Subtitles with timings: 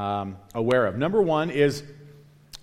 [0.00, 0.96] um, aware of.
[0.96, 1.82] Number one is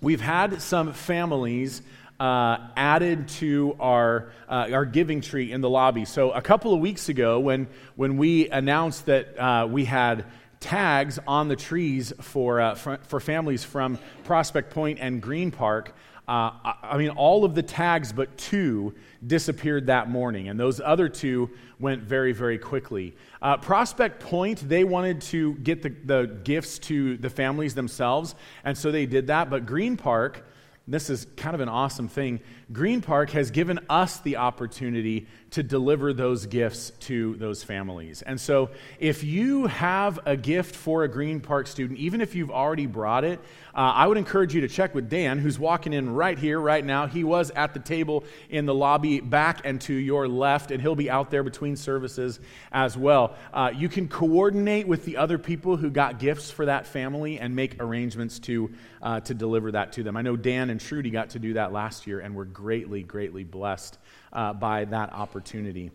[0.00, 1.82] we've had some families
[2.18, 6.04] uh, added to our, uh, our giving tree in the lobby.
[6.04, 10.24] So, a couple of weeks ago, when, when we announced that uh, we had
[10.58, 15.94] tags on the trees for, uh, for, for, families from Prospect Point and Green Park,
[16.28, 16.52] uh,
[16.82, 18.94] I mean, all of the tags but two
[19.26, 21.48] disappeared that morning, and those other two
[21.80, 23.16] went very, very quickly.
[23.40, 28.76] Uh, Prospect Point, they wanted to get the, the gifts to the families themselves, and
[28.76, 29.48] so they did that.
[29.48, 30.46] But Green Park,
[30.86, 32.40] this is kind of an awesome thing.
[32.70, 38.20] Green Park has given us the opportunity to deliver those gifts to those families.
[38.20, 38.68] And so,
[38.98, 43.24] if you have a gift for a Green Park student, even if you've already brought
[43.24, 43.40] it,
[43.74, 46.84] uh, I would encourage you to check with Dan, who's walking in right here, right
[46.84, 47.06] now.
[47.06, 50.96] He was at the table in the lobby back and to your left, and he'll
[50.96, 53.36] be out there between services as well.
[53.52, 57.56] Uh, you can coordinate with the other people who got gifts for that family and
[57.56, 60.16] make arrangements to, uh, to deliver that to them.
[60.16, 63.44] I know Dan and Trudy got to do that last year, and we're greatly, greatly
[63.44, 63.96] blessed
[64.32, 65.92] uh, by that opportunity.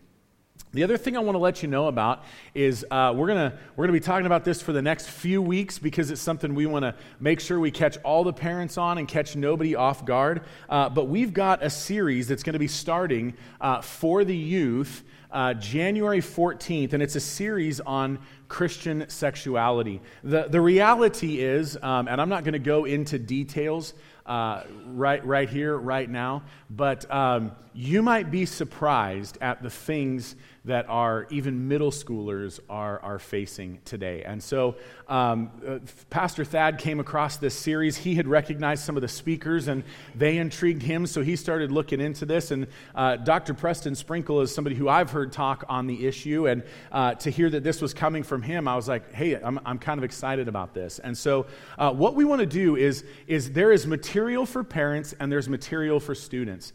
[0.72, 2.24] The other thing I want to let you know about
[2.56, 5.78] is uh, we're going we're gonna be talking about this for the next few weeks
[5.78, 9.10] because it's something we want to make sure we catch all the parents on and
[9.10, 10.44] catch nobody off guard.
[10.70, 15.04] Uh, but we've got a series that's going to be starting uh, for the youth
[15.34, 20.00] uh, January 14th, and it's a series on Christian sexuality.
[20.24, 25.26] The, the reality is, um, and I'm not going to go into details uh, right,
[25.26, 26.44] right here, right now.
[26.70, 33.00] But um, you might be surprised at the things that our even middle schoolers are,
[33.02, 34.24] are facing today.
[34.24, 34.76] And so,
[35.10, 37.98] um, uh, Pastor Thad came across this series.
[37.98, 39.84] He had recognized some of the speakers, and
[40.16, 42.52] they intrigued him, so he started looking into this.
[42.52, 43.54] And uh, Dr.
[43.54, 47.50] Preston Sprinkle is somebody who I've heard talk on the issue, and uh, to hear
[47.50, 50.48] that this was coming from him, I was like, hey, I'm, I'm kind of excited
[50.48, 51.00] about this.
[51.00, 54.13] And so, uh, what we want to do is, is there is material
[54.46, 56.72] for parents and there's material for students.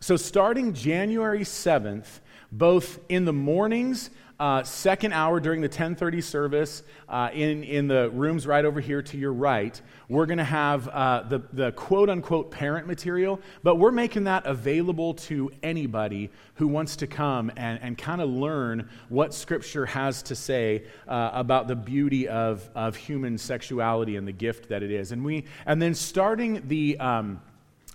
[0.00, 2.20] So, starting January 7th,
[2.50, 8.08] both in the mornings, uh, second hour during the 1030 service uh, in, in the
[8.10, 12.08] rooms right over here to your right we're going to have uh, the, the quote
[12.08, 17.80] unquote parent material but we're making that available to anybody who wants to come and,
[17.82, 22.94] and kind of learn what scripture has to say uh, about the beauty of, of
[22.96, 25.12] human sexuality and the gift that it is.
[25.12, 27.40] And we and then starting the um,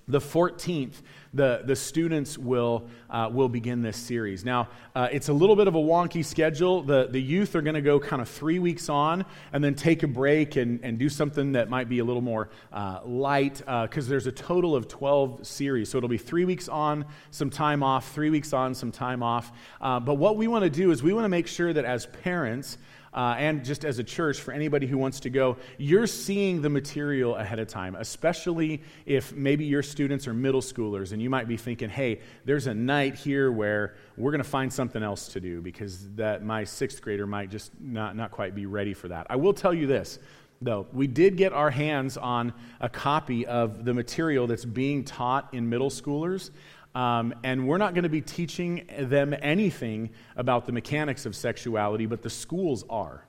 [0.07, 0.95] the 14th
[1.33, 4.45] the, the students will, uh, will begin this series.
[4.45, 6.83] Now, uh, it's a little bit of a wonky schedule.
[6.83, 10.03] The, the youth are going to go kind of three weeks on and then take
[10.03, 14.07] a break and, and do something that might be a little more uh, light because
[14.07, 15.89] uh, there's a total of 12 series.
[15.89, 19.51] So it'll be three weeks on, some time off, three weeks on, some time off.
[19.81, 22.05] Uh, but what we want to do is we want to make sure that as
[22.05, 22.77] parents,
[23.13, 26.69] uh, and just as a church, for anybody who wants to go, you're seeing the
[26.69, 31.47] material ahead of time, especially if maybe your students are middle schoolers and you might
[31.47, 35.39] be thinking, hey, there's a night here where we're going to find something else to
[35.39, 39.27] do because that my sixth grader might just not, not quite be ready for that.
[39.29, 40.19] I will tell you this
[40.61, 40.87] though.
[40.93, 45.69] We did get our hands on a copy of the material that's being taught in
[45.69, 46.51] middle schoolers.
[46.95, 52.05] Um, and we're not going to be teaching them anything about the mechanics of sexuality,
[52.05, 53.25] but the schools are.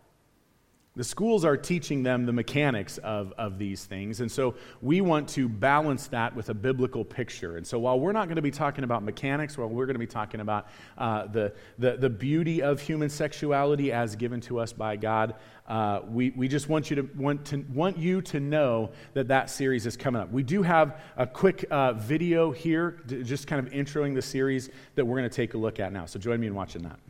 [0.97, 4.21] The schools are teaching them the mechanics of, of these things.
[4.21, 7.57] And so we want to balance that with a biblical picture.
[7.57, 9.99] And so while we're not going to be talking about mechanics, while we're going to
[9.99, 14.73] be talking about uh, the, the, the beauty of human sexuality as given to us
[14.73, 15.35] by God,
[15.67, 19.51] uh, we, we just want you, to, want, to, want you to know that that
[19.51, 20.31] series is coming up.
[20.31, 25.05] We do have a quick uh, video here, just kind of introing the series that
[25.05, 26.07] we're going to take a look at now.
[26.07, 27.01] So join me in watching that.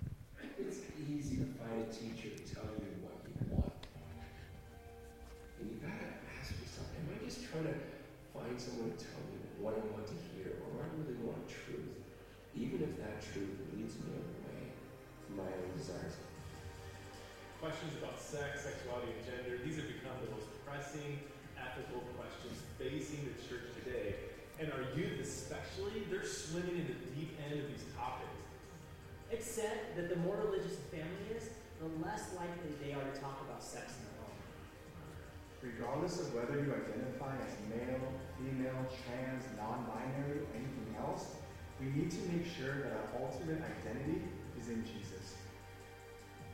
[35.94, 38.02] Regardless of whether you identify as male,
[38.34, 41.38] female, trans, non-binary, or anything else,
[41.78, 44.26] we need to make sure that our ultimate identity
[44.58, 45.38] is in Jesus.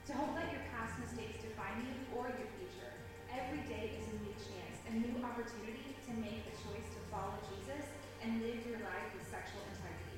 [0.05, 2.93] Don't let your past mistakes define you or your future.
[3.33, 7.41] Every day is a new chance, a new opportunity to make the choice to follow
[7.49, 7.89] Jesus
[8.21, 10.10] and live your life with sexual integrity.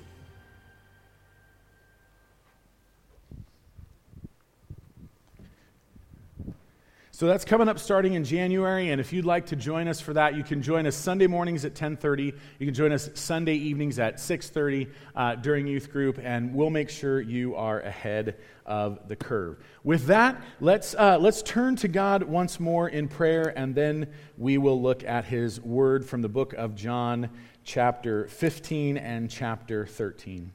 [7.23, 10.13] So that's coming up starting in January, and if you'd like to join us for
[10.15, 12.35] that, you can join us Sunday mornings at 10:30.
[12.59, 16.91] You can join us Sunday evenings at 6:30 uh, during youth group, and we'll make
[16.91, 19.59] sure you are ahead of the curve.
[19.85, 24.59] With that, let's uh, let's turn to God once more in prayer, and then we
[24.59, 27.31] will look at His Word from the book of John,
[27.63, 30.53] chapter 15 and chapter 13.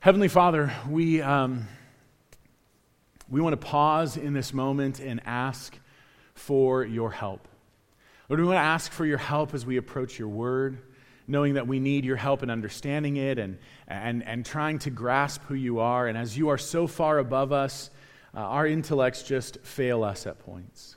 [0.00, 1.20] Heavenly Father, we.
[1.20, 1.68] Um,
[3.30, 5.78] we want to pause in this moment and ask
[6.34, 7.46] for your help.
[8.28, 10.78] Lord, we want to ask for your help as we approach your word,
[11.26, 15.42] knowing that we need your help in understanding it and, and, and trying to grasp
[15.44, 16.06] who you are.
[16.06, 17.90] And as you are so far above us,
[18.34, 20.96] uh, our intellects just fail us at points.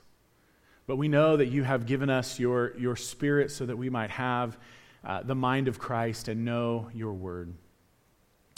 [0.86, 4.10] But we know that you have given us your, your spirit so that we might
[4.10, 4.58] have
[5.04, 7.52] uh, the mind of Christ and know your word.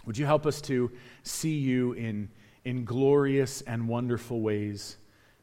[0.07, 0.91] Would you help us to
[1.23, 2.29] see you in
[2.65, 4.97] in glorious and wonderful ways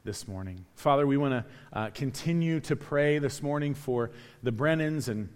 [0.04, 0.66] this morning.
[0.76, 4.10] Father, we want to uh, continue to pray this morning for
[4.42, 5.30] the Brennans, and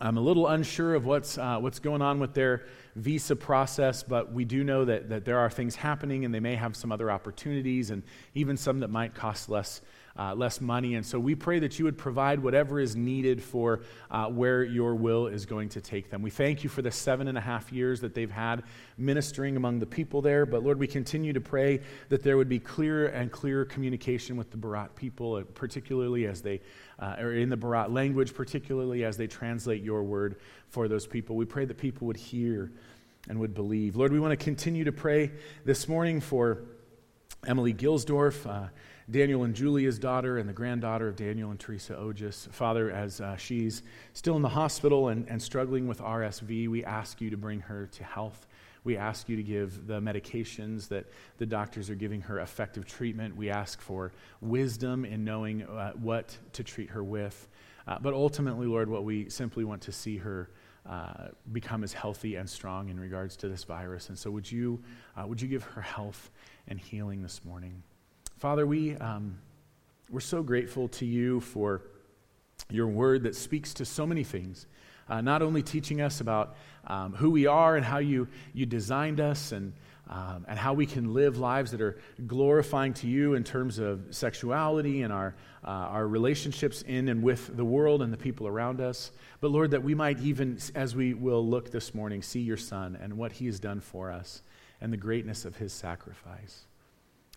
[0.00, 2.66] I'm a little unsure of what's, uh, what's going on with their
[2.96, 6.56] visa process, but we do know that, that there are things happening, and they may
[6.56, 8.02] have some other opportunities, and
[8.34, 9.80] even some that might cost less
[10.18, 10.96] uh, less money.
[10.96, 13.80] And so we pray that you would provide whatever is needed for
[14.10, 16.22] uh, where your will is going to take them.
[16.22, 18.64] We thank you for the seven and a half years that they've had
[18.96, 20.44] ministering among the people there.
[20.44, 24.50] But Lord, we continue to pray that there would be clearer and clearer communication with
[24.50, 26.60] the Barat people, uh, particularly as they,
[26.98, 31.36] uh, or in the Barat language, particularly as they translate your word for those people.
[31.36, 32.72] We pray that people would hear
[33.28, 33.94] and would believe.
[33.94, 35.30] Lord, we want to continue to pray
[35.64, 36.64] this morning for
[37.46, 38.46] Emily Gilsdorf.
[38.46, 38.68] Uh,
[39.10, 42.46] Daniel and Julia's daughter and the granddaughter of Daniel and Teresa Otis.
[42.52, 43.82] Father, as uh, she's
[44.12, 47.86] still in the hospital and, and struggling with RSV, we ask you to bring her
[47.86, 48.46] to health.
[48.84, 51.06] We ask you to give the medications that
[51.38, 53.34] the doctors are giving her effective treatment.
[53.34, 54.12] We ask for
[54.42, 57.48] wisdom in knowing uh, what to treat her with.
[57.86, 60.50] Uh, but ultimately, Lord, what we simply want to see her
[60.84, 64.10] uh, become as healthy and strong in regards to this virus.
[64.10, 64.82] And so, would you,
[65.16, 66.30] uh, would you give her health
[66.66, 67.82] and healing this morning?
[68.38, 69.36] Father, we, um,
[70.08, 71.82] we're so grateful to you for
[72.70, 74.66] your word that speaks to so many things.
[75.08, 76.54] Uh, not only teaching us about
[76.86, 79.72] um, who we are and how you, you designed us and,
[80.08, 81.98] um, and how we can live lives that are
[82.28, 85.34] glorifying to you in terms of sexuality and our,
[85.64, 89.10] uh, our relationships in and with the world and the people around us.
[89.40, 92.96] But Lord, that we might even, as we will look this morning, see your Son
[93.02, 94.42] and what he has done for us
[94.80, 96.67] and the greatness of his sacrifice.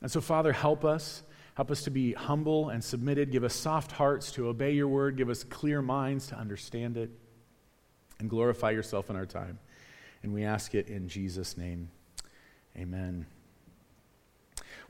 [0.02, 1.24] And so, Father, help us.
[1.56, 3.32] Help us to be humble and submitted.
[3.32, 5.18] Give us soft hearts to obey your word.
[5.18, 7.12] Give us clear minds to understand it.
[8.20, 9.60] And glorify yourself in our time.
[10.24, 11.90] And we ask it in Jesus' name.
[12.78, 13.26] Amen.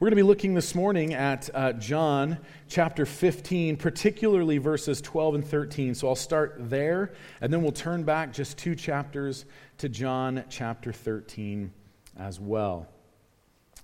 [0.02, 5.36] We're going to be looking this morning at uh, John chapter 15, particularly verses 12
[5.36, 5.94] and 13.
[5.94, 9.46] So I'll start there, and then we'll turn back just two chapters
[9.78, 11.72] to John chapter 13
[12.18, 12.88] as well.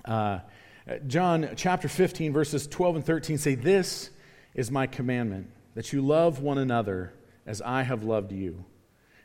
[0.05, 0.39] Uh,
[0.87, 4.09] Uh, John chapter 15, verses 12 and 13 say, This
[4.53, 7.13] is my commandment, that you love one another
[7.45, 8.63] as I have loved you.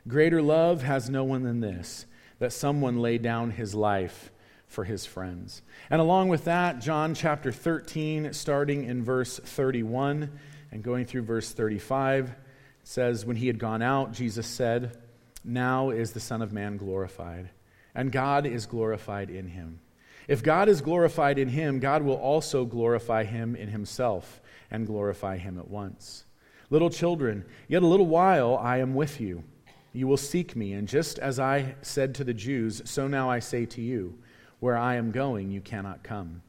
[0.05, 2.05] Greater love has no one than this,
[2.39, 4.31] that someone lay down his life
[4.67, 5.61] for his friends.
[5.89, 10.37] And along with that, John chapter 13, starting in verse 31
[10.71, 12.35] and going through verse 35,
[12.83, 14.97] says, When he had gone out, Jesus said,
[15.45, 17.51] Now is the Son of Man glorified,
[17.95, 19.79] and God is glorified in him.
[20.27, 25.37] If God is glorified in him, God will also glorify him in himself and glorify
[25.37, 26.25] him at once.
[26.69, 29.43] Little children, yet a little while I am with you.
[29.91, 33.39] You will seek me, and just as I said to the Jews, so now I
[33.39, 34.17] say to you,
[34.59, 36.41] where I am going, you cannot come.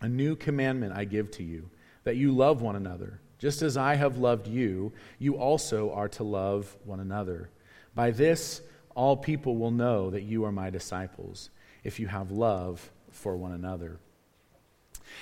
[0.00, 1.70] A new commandment I give to you,
[2.04, 3.20] that you love one another.
[3.38, 7.48] Just as I have loved you, you also are to love one another.
[7.94, 8.60] By this,
[8.94, 11.50] all people will know that you are my disciples
[11.84, 13.98] if you have love for one another.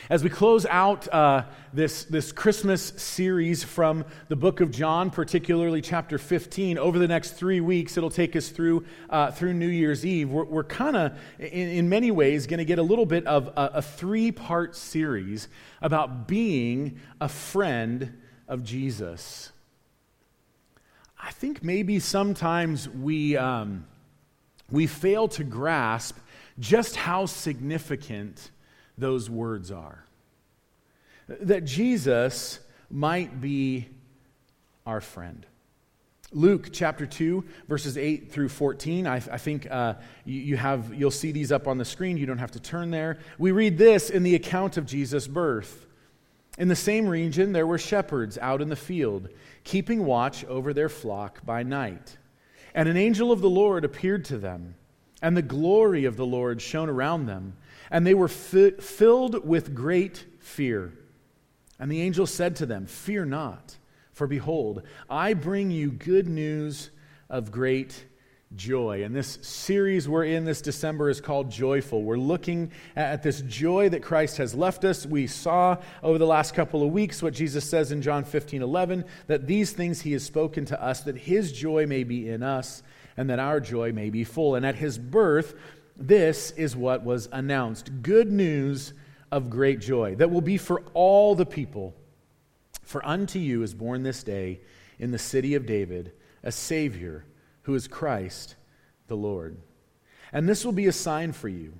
[0.08, 5.80] As we close out uh, this, this Christmas series from the book of John, particularly
[5.80, 10.06] chapter 15, over the next three weeks, it'll take us through, uh, through New Year's
[10.06, 10.30] Eve.
[10.30, 13.48] We're, we're kind of, in, in, many ways, going to get a little bit of
[13.48, 15.48] a, a three part series
[15.80, 18.16] about being a friend
[18.48, 19.50] of Jesus.
[21.18, 23.86] I think maybe sometimes we, um,
[24.70, 26.16] we fail to grasp
[26.58, 28.50] just how significant
[28.96, 30.04] those words are.
[31.28, 32.60] That Jesus
[32.90, 33.88] might be
[34.86, 35.44] our friend.
[36.32, 39.06] Luke chapter 2, verses 8 through 14.
[39.06, 39.94] I, I think uh,
[40.24, 42.16] you, you have, you'll see these up on the screen.
[42.16, 43.18] You don't have to turn there.
[43.38, 45.86] We read this in the account of Jesus' birth.
[46.58, 49.28] In the same region, there were shepherds out in the field,
[49.62, 52.16] keeping watch over their flock by night.
[52.74, 54.74] And an angel of the Lord appeared to them,
[55.22, 57.56] and the glory of the Lord shone around them,
[57.90, 60.92] and they were fi- filled with great fear.
[61.78, 63.76] And the angel said to them, Fear not.
[64.12, 66.90] For behold, I bring you good news
[67.28, 68.06] of great
[68.54, 69.04] joy.
[69.04, 72.02] And this series we're in this December is called Joyful.
[72.02, 75.04] We're looking at this joy that Christ has left us.
[75.04, 79.04] We saw over the last couple of weeks what Jesus says in John 15 11,
[79.26, 82.82] that these things he has spoken to us, that his joy may be in us,
[83.16, 84.54] and that our joy may be full.
[84.54, 85.54] And at his birth,
[85.96, 88.92] this is what was announced good news
[89.32, 91.94] of great joy that will be for all the people.
[92.82, 94.60] For unto you is born this day
[94.98, 97.24] in the city of David a Savior
[97.62, 98.54] who is Christ
[99.08, 99.56] the Lord.
[100.32, 101.72] And this will be a sign for you.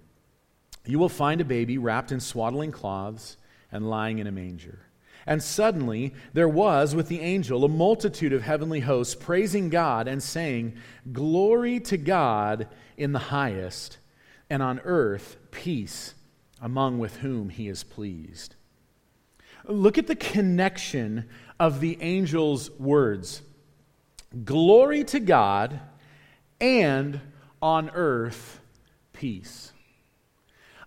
[0.84, 3.36] You will find a baby wrapped in swaddling cloths
[3.70, 4.85] and lying in a manger.
[5.26, 10.22] And suddenly there was with the angel a multitude of heavenly hosts praising God and
[10.22, 10.76] saying,
[11.12, 13.98] Glory to God in the highest,
[14.48, 16.14] and on earth peace
[16.62, 18.54] among with whom he is pleased.
[19.64, 21.28] Look at the connection
[21.58, 23.42] of the angel's words
[24.44, 25.80] glory to God
[26.60, 27.20] and
[27.62, 28.60] on earth
[29.12, 29.72] peace.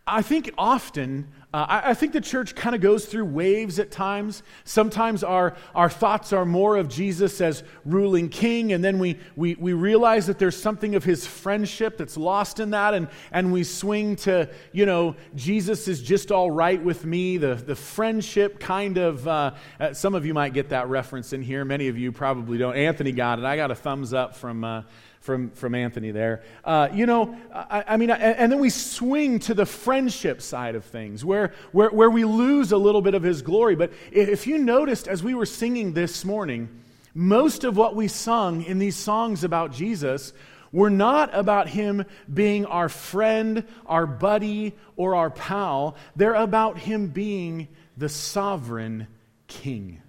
[0.05, 3.89] I think often uh, I, I, think the church kind of goes through waves at
[3.89, 4.44] times.
[4.65, 9.56] Sometimes our, our thoughts are more of Jesus as ruling king, and then we, we,
[9.56, 13.63] we realize that there's something of his friendship that's lost in that, and, and we
[13.63, 19.00] swing to, you know, Jesus is just all right with me, the, the friendship kind
[19.00, 19.27] of.
[19.27, 21.65] Uh, uh, some of you might get that reference in here.
[21.65, 22.75] Many of you probably don't.
[22.75, 23.46] Anthony got it.
[23.46, 24.84] I got a thumbs up from uh,
[25.20, 26.44] from, from Anthony there.
[26.64, 30.76] Uh, you know, I, I mean, and, and, then we swing to the friendship side
[30.76, 33.76] of things where, where, where we lose a little bit of his glory.
[33.76, 36.70] But if you noticed as we were singing this morning,
[37.14, 40.32] most of what we sung in these songs about Jesus
[40.72, 45.96] were not about him being our friend, our buddy, or our pal.
[46.16, 49.08] They're about him being the sovereign
[49.48, 50.02] king,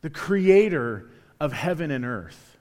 [0.00, 2.53] the creator of heaven and earth.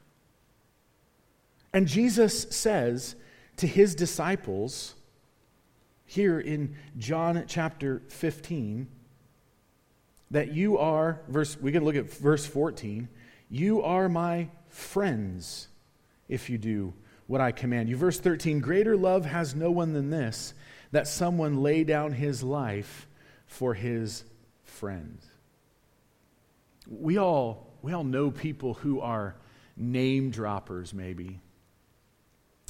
[1.73, 3.15] And Jesus says
[3.57, 4.93] to his disciples
[6.05, 8.87] here in John chapter 15
[10.31, 13.09] that you are, verse, we can look at verse 14,
[13.49, 15.67] you are my friends
[16.27, 16.93] if you do
[17.27, 17.97] what I command you.
[17.97, 20.53] Verse 13, greater love has no one than this,
[20.91, 23.07] that someone lay down his life
[23.45, 24.23] for his
[24.63, 25.25] friends.
[26.87, 29.35] We all, we all know people who are
[29.77, 31.39] name droppers, maybe.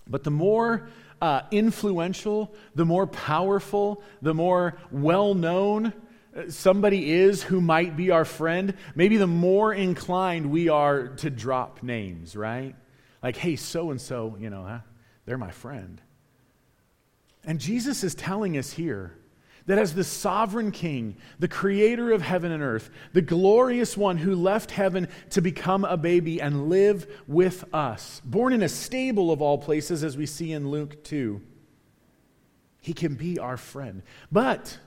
[0.08, 0.90] But the more
[1.22, 5.94] uh, influential, the more powerful, the more well known
[6.36, 11.30] uh, somebody is who might be our friend, maybe the more inclined we are to
[11.30, 12.76] drop names, right?
[13.22, 14.80] Like, hey, so and so, you know, huh?
[15.26, 16.02] they're my friend.
[17.46, 19.18] And Jesus is telling us here
[19.66, 24.36] that as the sovereign king, the creator of heaven and earth, the glorious one who
[24.36, 29.42] left heaven to become a baby and live with us, born in a stable of
[29.42, 31.42] all places, as we see in Luke 2,
[32.82, 34.04] he can be our friend.
[34.32, 34.78] But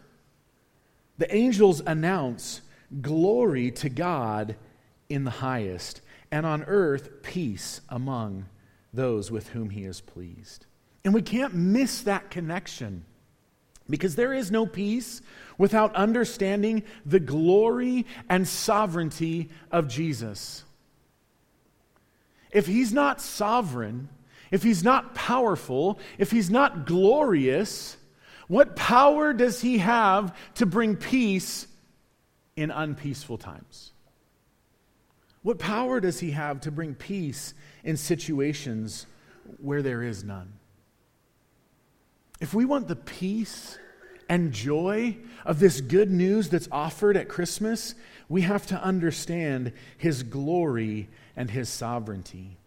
[1.17, 2.61] the angels announce
[3.01, 4.57] glory to God
[5.09, 8.47] in the highest, and on earth peace among
[8.93, 10.67] those with whom he is pleased.
[11.05, 13.05] And we can't miss that connection.
[13.89, 15.23] Because there is no peace
[15.59, 20.65] without understanding the glory and sovereignty of Jesus.
[22.51, 24.09] If he's not sovereign,
[24.51, 27.97] if he's not powerful, if he's not glorious,
[28.49, 31.67] what power does he have to bring peace
[32.55, 33.93] in unpeaceful times?
[35.43, 39.07] What power does he have to bring peace in situations
[39.59, 40.53] where there is none?
[42.41, 43.79] If we want the peace
[44.29, 47.95] and joy of this good news that's offered at Christmas,
[48.29, 52.59] we have to understand his glory and his sovereignty.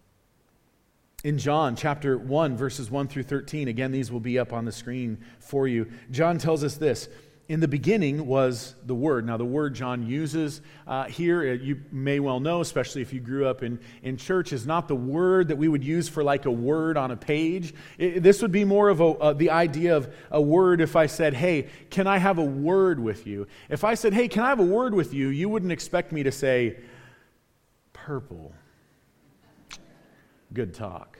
[1.23, 4.71] In John chapter 1, verses 1 through 13, again, these will be up on the
[4.71, 5.91] screen for you.
[6.11, 7.09] John tells us this
[7.49, 9.25] in the beginning was the Word.
[9.25, 13.19] Now, the word John uses uh, here, uh, you may well know, especially if you
[13.19, 16.45] grew up in, in church, is not the word that we would use for like
[16.45, 17.73] a word on a page.
[17.97, 21.07] It, this would be more of a, uh, the idea of a word if I
[21.07, 23.47] said, Hey, can I have a word with you?
[23.67, 25.29] If I said, Hey, can I have a word with you?
[25.29, 26.77] You wouldn't expect me to say,
[27.93, 28.53] Purple.
[30.53, 31.17] good talk.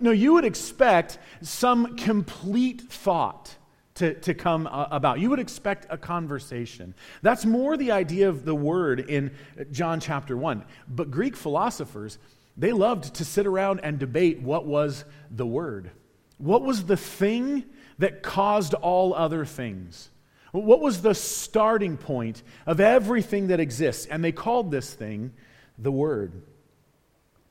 [0.00, 3.56] No, you would expect some complete thought
[3.96, 5.20] to, to come uh, about.
[5.20, 6.94] You would expect a conversation.
[7.22, 9.32] That's more the idea of the word in
[9.70, 10.64] John chapter 1.
[10.88, 12.18] But Greek philosophers,
[12.56, 15.90] they loved to sit around and debate what was the word.
[16.38, 17.64] What was the thing
[17.98, 20.10] that caused all other things?
[20.52, 24.06] What was the starting point of everything that exists?
[24.06, 25.32] And they called this thing
[25.78, 26.42] the Word.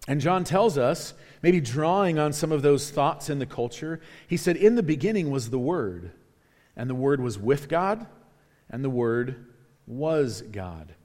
[0.08, 4.38] And John tells us, maybe drawing on some of those thoughts in the culture, he
[4.38, 6.12] said, In the beginning was the Word,
[6.76, 8.06] and the Word was with God,
[8.70, 9.46] and the Word
[9.86, 10.96] was God.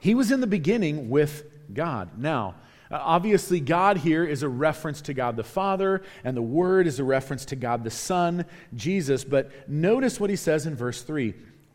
[0.00, 2.18] He was in the beginning with God.
[2.18, 2.56] Now,
[2.90, 6.98] uh, obviously, God here is a reference to God the Father, and the Word is
[6.98, 8.44] a reference to God the Son,
[8.74, 9.24] Jesus.
[9.24, 11.34] But notice what he says in verse 3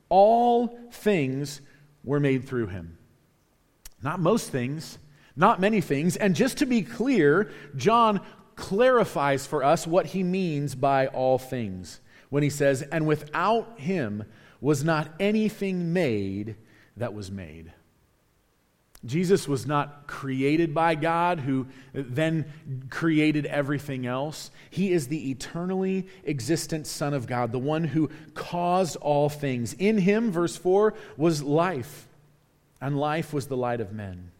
[0.09, 1.61] All things
[2.03, 2.97] were made through him.
[4.01, 4.97] Not most things,
[5.35, 6.15] not many things.
[6.15, 8.21] And just to be clear, John
[8.55, 14.23] clarifies for us what he means by all things when he says, And without him
[14.61, 16.55] was not anything made
[16.97, 17.71] that was made.
[19.05, 22.45] Jesus was not created by God, who then
[22.89, 24.51] created everything else.
[24.69, 29.71] He is the eternally existent Son of God, the one who caused all things.
[29.73, 32.09] In him, verse 4, was life,
[32.81, 34.31] and life was the light of men.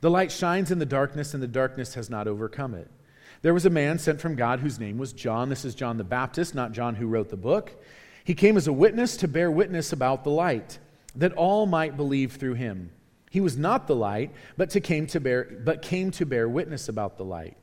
[0.00, 2.88] The light shines in the darkness, and the darkness has not overcome it.
[3.42, 5.48] There was a man sent from God whose name was John.
[5.48, 7.72] This is John the Baptist, not John who wrote the book.
[8.24, 10.78] He came as a witness to bear witness about the light,
[11.16, 12.90] that all might believe through him.
[13.30, 16.88] He was not the light, but, to came to bear, but came to bear witness
[16.88, 17.56] about the light.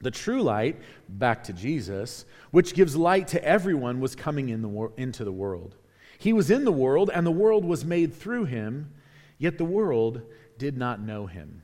[0.00, 4.90] The true light, back to Jesus, which gives light to everyone, was coming in the
[4.96, 5.76] into the world.
[6.18, 8.92] He was in the world, and the world was made through him,
[9.38, 10.22] yet the world
[10.58, 11.62] did not know him.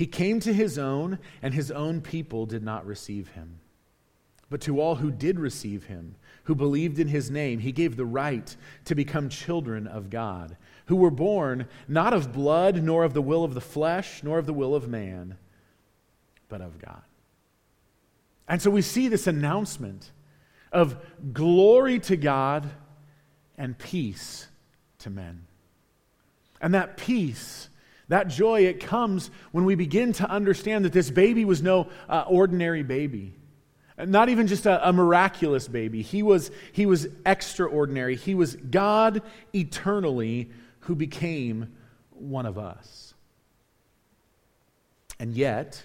[0.00, 3.60] He came to his own, and his own people did not receive him.
[4.48, 6.14] But to all who did receive him,
[6.44, 10.96] who believed in his name, he gave the right to become children of God who
[10.96, 14.54] were born not of blood, nor of the will of the flesh, nor of the
[14.54, 15.36] will of man,
[16.48, 17.02] but of God.
[18.48, 20.12] And so we see this announcement
[20.72, 20.96] of
[21.34, 22.70] glory to God
[23.58, 24.48] and peace
[25.00, 25.46] to men.
[26.58, 27.68] And that peace,
[28.10, 32.24] that joy, it comes when we begin to understand that this baby was no uh,
[32.26, 33.36] ordinary baby.
[33.96, 36.02] Not even just a, a, miraculous baby.
[36.02, 38.16] He was, he was extraordinary.
[38.16, 39.22] He was God
[39.54, 41.72] eternally who became
[42.10, 43.14] one of us.
[45.20, 45.84] And yet,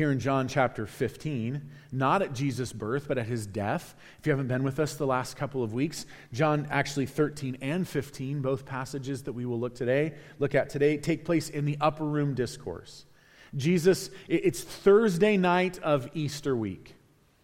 [0.00, 1.60] here in John chapter 15,
[1.92, 3.94] not at Jesus' birth, but at his death.
[4.18, 7.86] If you haven't been with us the last couple of weeks, John actually 13 and
[7.86, 11.76] 15, both passages that we will look today, look at today, take place in the
[11.82, 13.04] upper room discourse.
[13.54, 16.94] Jesus, it's Thursday night of Easter week.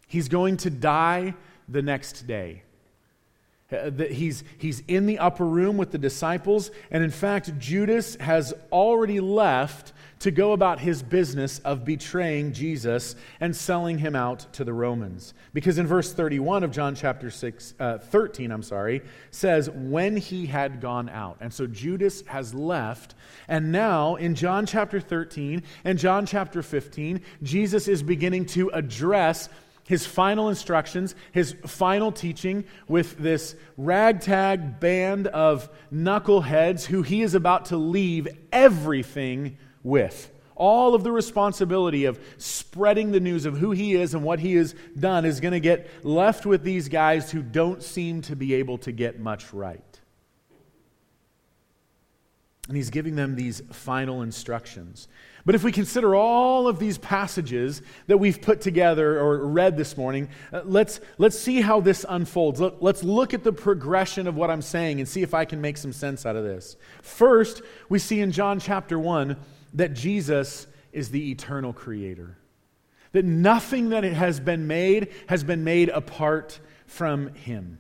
[0.07, 1.35] He's going to die
[1.69, 2.63] the next day.
[3.71, 8.55] Uh, he's, he's in the upper room with the disciples, and in fact, Judas has
[8.73, 14.65] already left to go about his business of betraying Jesus and selling him out to
[14.65, 15.35] the Romans.
[15.53, 20.47] Because in verse 31 of John chapter 6, uh, 13, I'm sorry, says, when he
[20.47, 21.37] had gone out.
[21.41, 23.15] And so Judas has left.
[23.47, 29.51] And now in John chapter 13 and John chapter 15, Jesus is beginning to address
[29.87, 37.35] his final instructions, his final teaching with this ragtag band of knuckleheads who he is
[37.35, 40.31] about to leave everything with.
[40.55, 44.55] All of the responsibility of spreading the news of who he is and what he
[44.55, 48.55] has done is going to get left with these guys who don't seem to be
[48.55, 50.01] able to get much right.
[52.69, 55.09] And he's giving them these final instructions.
[55.45, 59.97] But if we consider all of these passages that we've put together or read this
[59.97, 62.61] morning, uh, let's, let's see how this unfolds.
[62.61, 65.77] Let's look at the progression of what I'm saying and see if I can make
[65.77, 66.77] some sense out of this.
[67.03, 69.37] First, we see in John chapter 1
[69.77, 72.37] that Jesus is the eternal creator,
[73.13, 77.79] that nothing that has been made has been made apart from him.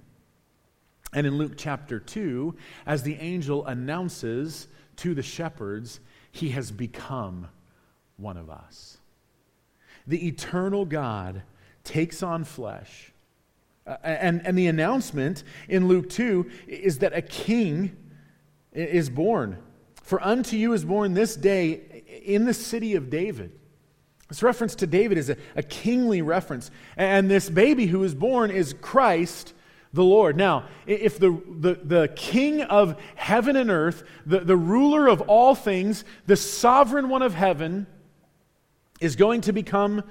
[1.12, 2.54] And in Luke chapter 2,
[2.84, 7.48] as the angel announces to the shepherds, he has become
[8.18, 8.98] one of us.
[10.06, 11.42] The eternal God
[11.84, 13.12] takes on flesh.
[13.86, 17.96] Uh, and, and the announcement in Luke 2 is that a king
[18.72, 19.56] is born.
[20.06, 23.50] For unto you is born this day in the city of David.
[24.28, 26.70] This reference to David is a, a kingly reference.
[26.96, 29.52] And this baby who is born is Christ
[29.92, 30.36] the Lord.
[30.36, 35.56] Now, if the, the, the king of heaven and earth, the, the ruler of all
[35.56, 37.88] things, the sovereign one of heaven,
[39.00, 40.04] is going to become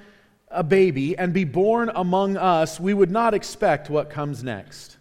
[0.50, 4.98] a baby and be born among us, we would not expect what comes next.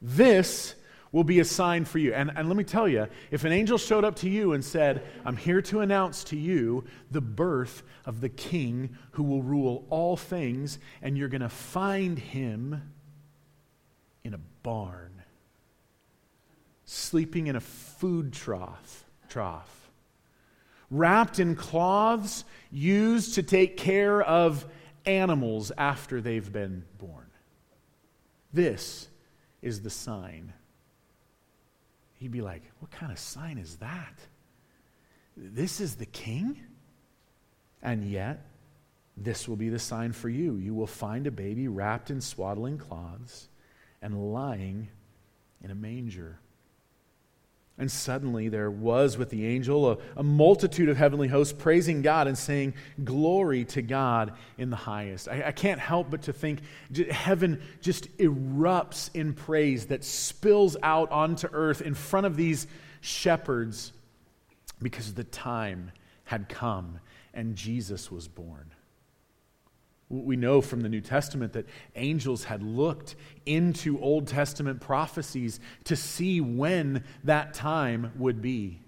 [0.00, 0.75] This
[1.16, 2.12] will be a sign for you.
[2.12, 5.02] And, and let me tell you, if an angel showed up to you and said,
[5.24, 10.18] I'm here to announce to you the birth of the king who will rule all
[10.18, 12.92] things, and you're going to find him
[14.24, 15.22] in a barn,
[16.84, 19.88] sleeping in a food trough, trough,
[20.90, 24.66] wrapped in cloths used to take care of
[25.06, 27.30] animals after they've been born.
[28.52, 29.08] This
[29.62, 30.52] is the sign.
[32.18, 34.18] He'd be like, What kind of sign is that?
[35.36, 36.60] This is the king?
[37.82, 38.46] And yet,
[39.16, 40.56] this will be the sign for you.
[40.56, 43.48] You will find a baby wrapped in swaddling cloths
[44.02, 44.88] and lying
[45.62, 46.38] in a manger.
[47.78, 52.26] And suddenly there was with the angel a, a, multitude of heavenly hosts praising God
[52.26, 52.72] and saying,
[53.04, 55.28] Glory to God in the highest.
[55.28, 56.60] I, I can't help but to think
[57.10, 62.66] heaven just erupts in praise that spills out onto earth in front of these
[63.02, 63.92] shepherds
[64.80, 65.92] because the time
[66.24, 66.98] had come
[67.34, 68.70] and Jesus was born.
[70.08, 71.66] We know from the New Testament that
[71.96, 78.80] angels had looked into Old Testament prophecies to see when that time would be.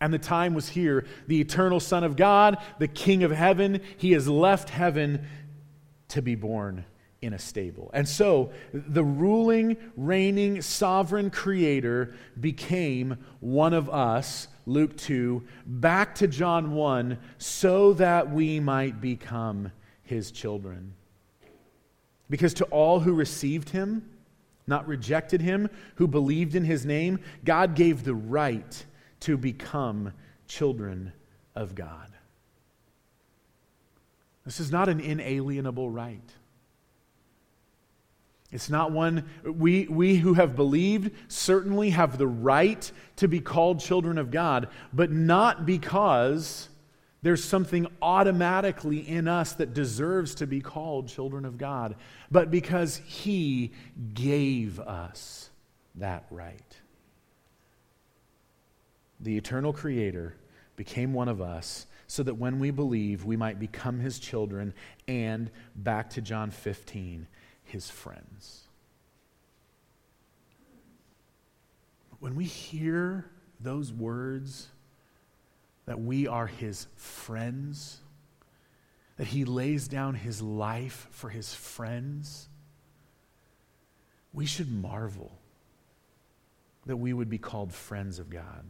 [0.00, 1.06] And the time was here.
[1.26, 5.26] The eternal Son of God, the King of heaven, he has left heaven
[6.08, 6.84] to be born
[7.22, 7.88] in a stable.
[7.94, 16.26] And so the ruling, reigning, sovereign creator became one of us, Luke 2, back to
[16.26, 19.70] John 1, so that we might become
[20.12, 20.94] his children.
[22.28, 24.08] Because to all who received him,
[24.66, 28.84] not rejected him, who believed in his name, God gave the right
[29.20, 30.12] to become
[30.46, 31.12] children
[31.54, 32.08] of God.
[34.44, 36.30] This is not an inalienable right.
[38.50, 43.80] It's not one, we, we who have believed certainly have the right to be called
[43.80, 46.68] children of God, but not because
[47.22, 51.94] there's something automatically in us that deserves to be called children of God,
[52.30, 53.72] but because He
[54.12, 55.50] gave us
[55.94, 56.76] that right.
[59.20, 60.34] The eternal Creator
[60.74, 64.74] became one of us so that when we believe, we might become His children
[65.06, 67.28] and, back to John 15,
[67.62, 68.64] His friends.
[72.18, 73.30] When we hear
[73.60, 74.68] those words,
[75.86, 77.98] that we are his friends,
[79.16, 82.48] that he lays down his life for his friends,
[84.32, 85.32] we should marvel
[86.86, 88.64] that we would be called friends of God.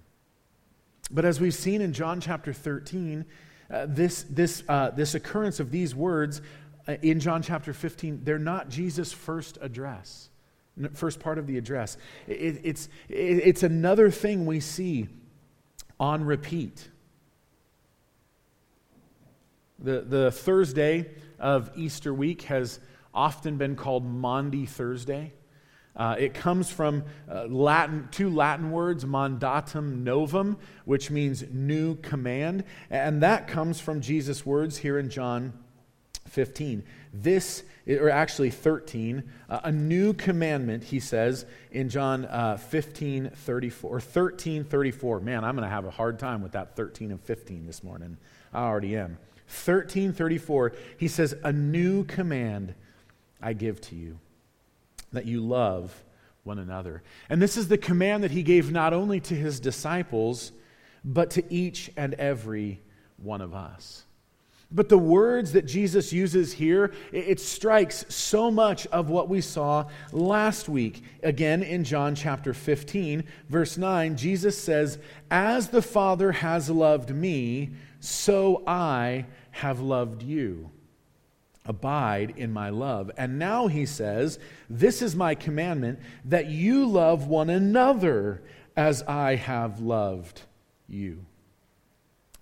[1.10, 3.24] But as we've seen in John chapter 13,
[3.70, 6.42] uh, this, this, uh, this occurrence of these words
[6.88, 10.28] uh, in John chapter 15, they're not Jesus' first address,
[10.94, 11.96] first part of the address.
[12.26, 15.08] It, it's, it, it's another thing we see
[15.98, 16.88] on repeat.
[19.82, 22.78] The, the Thursday of Easter week has
[23.12, 25.32] often been called Maundy Thursday.
[25.94, 32.64] Uh, it comes from uh, Latin, two Latin words, mandatum novum, which means new command.
[32.90, 35.52] And that comes from Jesus' words here in John
[36.28, 36.84] 15.
[37.12, 43.96] This, or actually 13, uh, a new commandment, he says in John uh, 15 34,
[43.96, 45.20] or 13 34.
[45.20, 48.16] Man, I'm going to have a hard time with that 13 and 15 this morning.
[48.54, 49.18] I already am.
[49.52, 52.74] 1334, he says, A new command
[53.40, 54.18] I give to you,
[55.12, 56.04] that you love
[56.44, 57.02] one another.
[57.28, 60.52] And this is the command that he gave not only to his disciples,
[61.04, 62.80] but to each and every
[63.16, 64.04] one of us.
[64.74, 69.84] But the words that Jesus uses here, it strikes so much of what we saw
[70.12, 71.02] last week.
[71.22, 74.98] Again, in John chapter 15, verse 9, Jesus says,
[75.30, 77.72] As the Father has loved me,
[78.04, 80.70] so I have loved you.
[81.64, 83.12] Abide in my love.
[83.16, 88.42] And now he says, This is my commandment, that you love one another
[88.76, 90.42] as I have loved
[90.88, 91.24] you.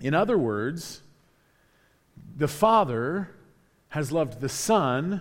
[0.00, 1.02] In other words,
[2.34, 3.28] the Father
[3.90, 5.20] has loved the Son,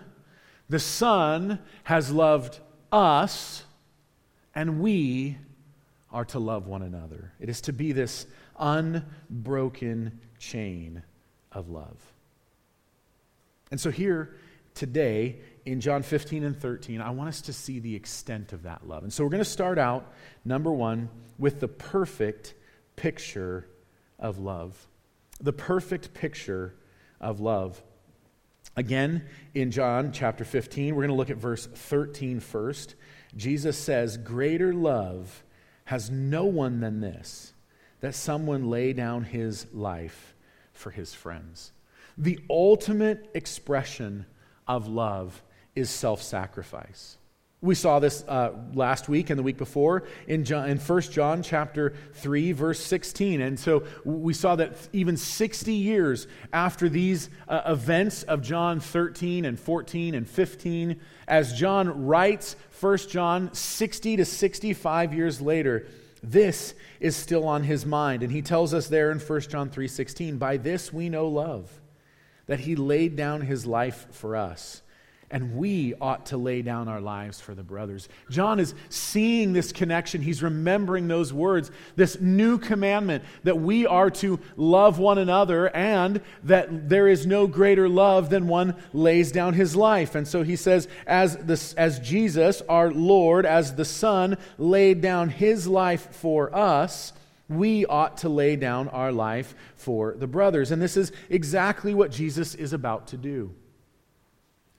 [0.69, 2.61] the Son has loved
[2.93, 3.65] us,
[4.55, 5.37] and we
[6.13, 7.33] are to love one another.
[7.41, 8.25] It is to be this
[8.57, 11.03] unbroken chain
[11.51, 11.97] of love.
[13.71, 14.35] And so, here
[14.73, 18.87] today in John 15 and 13, I want us to see the extent of that
[18.87, 19.03] love.
[19.03, 20.11] And so, we're going to start out,
[20.43, 22.55] number one, with the perfect
[22.95, 23.67] picture
[24.17, 24.87] of love.
[25.39, 26.75] The perfect picture
[27.21, 27.81] of love.
[28.75, 32.95] Again, in John chapter 15, we're going to look at verse 13 first.
[33.35, 35.43] Jesus says, Greater love
[35.85, 37.53] has no one than this,
[38.01, 40.35] that someone lay down his life
[40.73, 41.71] for his friends.
[42.17, 44.25] The ultimate expression
[44.67, 45.41] of love
[45.75, 47.17] is self sacrifice.
[47.61, 51.43] We saw this uh, last week and the week before in, John, in 1 John
[51.43, 53.41] chapter 3, verse 16.
[53.41, 59.43] And so we saw that even 60 years after these uh, events of John 13
[59.43, 65.85] and 14 and 15, as John writes 1 John 60 to 65 years later,
[66.21, 68.23] this is still on his mind.
[68.23, 71.81] And he tells us there in 1 John 3:16, "By this we know love,
[72.47, 74.81] that he laid down his life for us."
[75.31, 78.09] And we ought to lay down our lives for the brothers.
[78.29, 80.21] John is seeing this connection.
[80.21, 86.21] He's remembering those words, this new commandment that we are to love one another and
[86.43, 90.15] that there is no greater love than one lays down his life.
[90.15, 95.29] And so he says, as, the, as Jesus, our Lord, as the Son, laid down
[95.29, 97.13] his life for us,
[97.47, 100.71] we ought to lay down our life for the brothers.
[100.71, 103.53] And this is exactly what Jesus is about to do.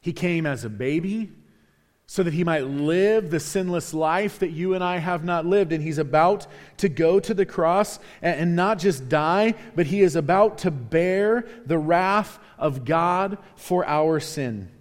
[0.01, 1.31] He came as a baby
[2.07, 5.73] so that he might live the sinless life that you and I have not lived.
[5.73, 10.17] And he's about to go to the cross and, not just die, but he is
[10.17, 14.73] about to bear the wrath of God for our sin.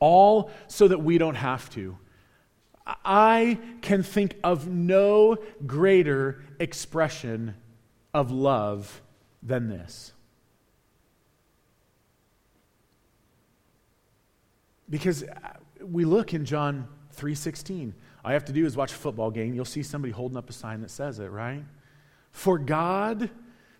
[0.00, 1.98] All so that we don't have to.
[2.86, 7.54] I can think of no greater expression
[8.14, 9.02] of love
[9.42, 10.14] than this.
[14.88, 15.28] Because uh,
[15.84, 17.92] we look in John 3:16.
[18.24, 19.54] All you have to do is watch a football game.
[19.54, 21.64] You'll see somebody holding up a sign that says it, right?
[22.30, 23.30] For God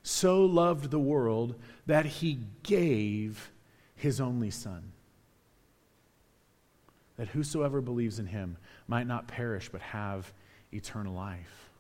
[0.02, 1.54] so loved the world
[1.86, 3.52] that he gave
[3.94, 4.92] his only son.
[7.16, 8.56] That whosoever believes in him
[8.88, 10.32] might not perish but have
[10.72, 11.70] eternal life.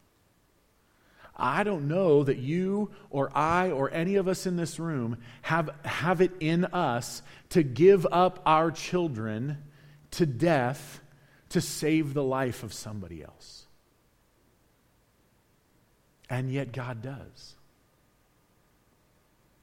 [1.36, 5.70] I don't know that you or I or any of us in this room have,
[5.84, 9.58] have it in us to give up our children
[10.12, 11.00] to death
[11.50, 13.66] to save the life of somebody else.
[16.28, 17.54] And yet God does.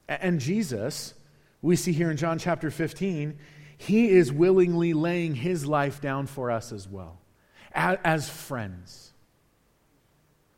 [0.08, 1.14] And Jesus,
[1.62, 3.38] we see here in John chapter 15,
[3.78, 7.20] he is willingly laying his life down for us as well,
[7.72, 9.09] as friends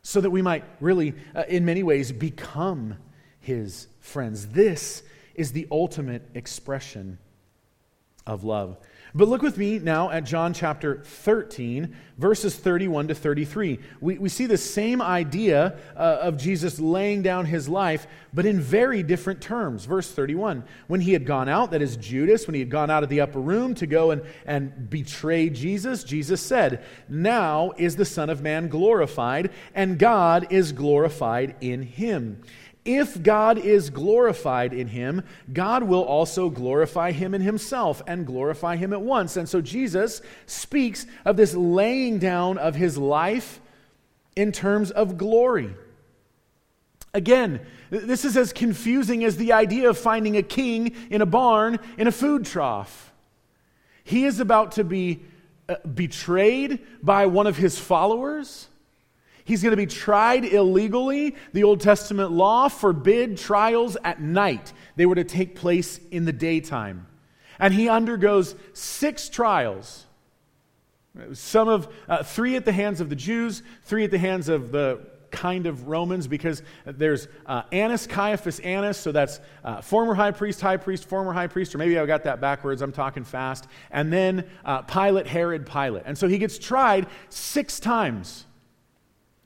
[0.03, 2.97] so that we might really, uh, in many ways, become
[3.39, 4.47] his friends.
[4.47, 7.17] This is the ultimate expression
[8.27, 8.77] of love.
[9.15, 13.77] But look with me now at John chapter 13, verses 31 to 33.
[14.01, 18.59] We, we see the same idea uh, of Jesus laying down his life, but in
[18.59, 19.85] very different terms.
[19.85, 23.03] Verse 31 When he had gone out, that is Judas, when he had gone out
[23.03, 28.05] of the upper room to go and, and betray Jesus, Jesus said, Now is the
[28.05, 32.41] Son of Man glorified, and God is glorified in him.
[32.85, 38.75] If God is glorified in him, God will also glorify him in himself and glorify
[38.75, 39.37] him at once.
[39.37, 43.61] And so Jesus speaks of this laying down of his life
[44.35, 45.73] in terms of glory.
[47.13, 51.79] Again, this is as confusing as the idea of finding a king in a barn
[51.97, 53.13] in a food trough.
[54.03, 55.21] He is about to be
[55.69, 58.67] uh, betrayed by one of his followers
[59.45, 61.35] He's going to be tried illegally.
[61.51, 66.33] The Old Testament law forbid trials at night, they were to take place in the
[66.33, 67.07] daytime.
[67.59, 70.05] And he undergoes six trials.
[71.33, 74.71] Some of uh, three at the hands of the Jews, three at the hands of
[74.71, 80.31] the kind of Romans, because there's uh, Annas, Caiaphas, Annas, so that's uh, former high
[80.31, 83.67] priest, high priest, former high priest, or maybe I got that backwards, I'm talking fast,
[83.91, 86.03] and then uh, Pilate, Herod, Pilate.
[86.05, 88.45] And so he gets tried six times.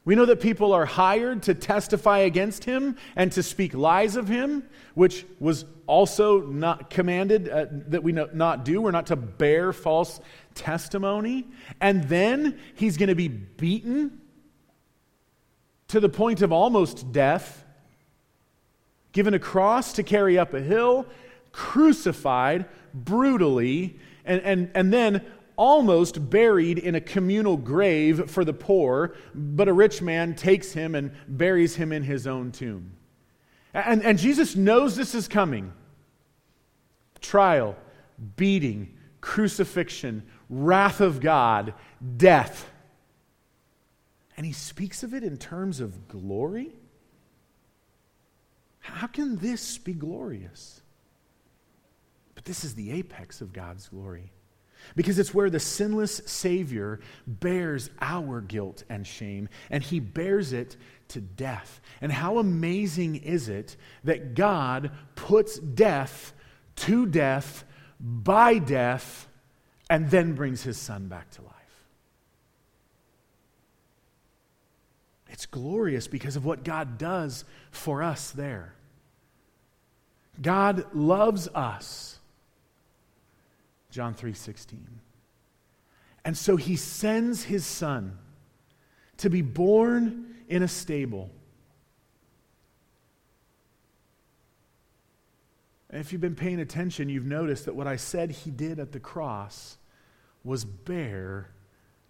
[0.07, 4.29] We know that people are hired to testify against him and to speak lies of
[4.29, 8.79] him, which was also not commanded uh, that we not do.
[8.79, 10.21] We're not to bear false
[10.55, 11.45] testimony.
[11.81, 14.21] And then he's going to be beaten
[15.89, 17.65] to the point of almost death,
[19.11, 21.05] given a cross to carry up a hill,
[21.51, 25.25] crucified brutally, and, and, and then
[25.57, 30.95] almost buried in a communal grave for the poor, but a rich man takes him
[30.95, 32.91] and buries him in his own tomb.
[33.73, 35.73] And, and Jesus knows this is coming
[37.19, 37.75] trial,
[38.35, 41.73] beating, crucifixion, wrath of God,
[42.15, 42.69] death.
[44.37, 46.71] And he speaks of it in terms of glory.
[48.79, 50.81] How can this be glorious?
[52.35, 54.31] But this is the apex of God's glory.
[54.95, 60.77] Because it's where the sinless Savior bears our guilt and shame, and he bears it
[61.09, 61.81] to death.
[62.01, 66.33] And how amazing is it that God puts death
[66.77, 67.63] to death
[67.99, 69.27] by death
[69.89, 71.53] and then brings his son back to life?
[75.29, 78.73] It's glorious because of what God does for us there.
[80.41, 82.16] God loves us.
[83.89, 84.99] John 3:16.
[86.25, 88.17] And so he sends his son
[89.17, 91.31] to be born in a stable.
[95.89, 98.91] And if you've been paying attention, you've noticed that what I said he did at
[98.91, 99.77] the cross
[100.43, 101.49] was bear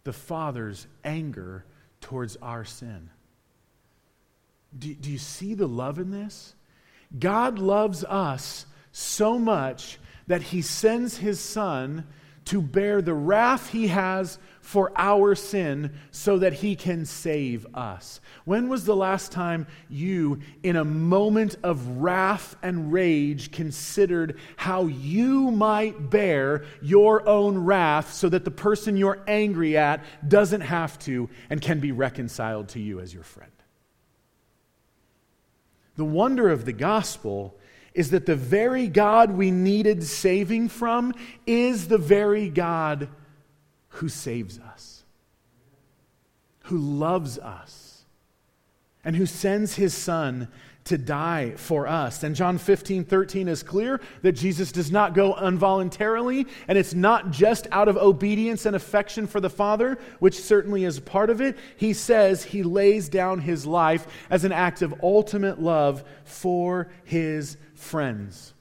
[0.03, 1.65] the Father's anger
[2.01, 3.09] towards our sin.
[4.77, 6.55] Do, do you see the love in this?
[7.17, 12.05] God loves us so much that he sends his son
[12.47, 18.21] to bear the wrath he has for our sin so that he can save us.
[18.45, 24.85] When was the last time you, in a moment of wrath and rage, considered how
[24.85, 30.97] you might bear your own wrath so that the person you're angry at doesn't have
[30.99, 33.51] to and can be reconciled to you as your friend?
[35.95, 37.57] The wonder of the gospel
[37.97, 41.15] is that the very God we needed saving from
[41.47, 43.09] is the very God
[43.87, 45.03] who saves us,
[46.65, 47.96] who loves us,
[49.07, 50.49] and who sends his Son
[50.83, 52.23] to die for us.
[52.23, 57.31] And John 15, 13 is clear that Jesus does not go involuntarily, and it's not
[57.31, 61.57] just out of obedience and affection for the Father, which certainly is part of it.
[61.77, 67.55] He says he lays down his life as an act of ultimate love for his
[67.75, 68.53] friends.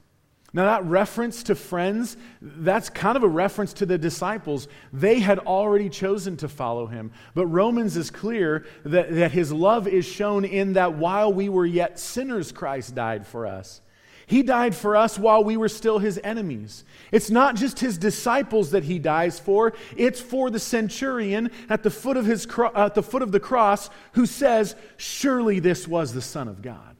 [0.57, 4.67] Now, that reference to friends, that's kind of a reference to the disciples.
[4.91, 7.11] They had already chosen to follow him.
[7.35, 11.67] But Romans is clear that, that his love is shown in that while we were
[11.67, 13.81] yet sinners, Christ died for us.
[14.25, 16.83] He died for us while we were still his enemies.
[17.11, 21.91] It's not just his disciples that he dies for, it's for the centurion at the
[21.91, 26.13] foot of, his cro- at the, foot of the cross who says, Surely this was
[26.13, 26.96] the Son of God.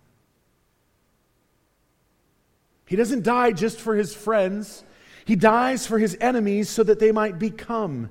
[2.87, 4.83] He doesn't die just for his friends,
[5.25, 8.09] he dies for his enemies so that they might become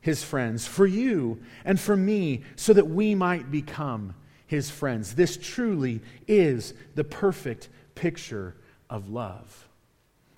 [0.00, 4.14] his friends, for you and for me, so that we might become
[4.46, 5.14] his friends.
[5.14, 8.54] This truly is the perfect picture
[8.88, 9.68] of love.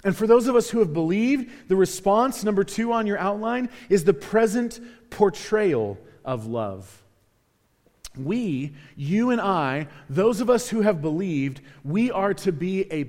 [0.05, 3.69] And for those of us who have believed, the response, number two on your outline,
[3.91, 7.03] is the present portrayal of love.
[8.17, 13.05] We, you and I, those of us who have believed, we are to be a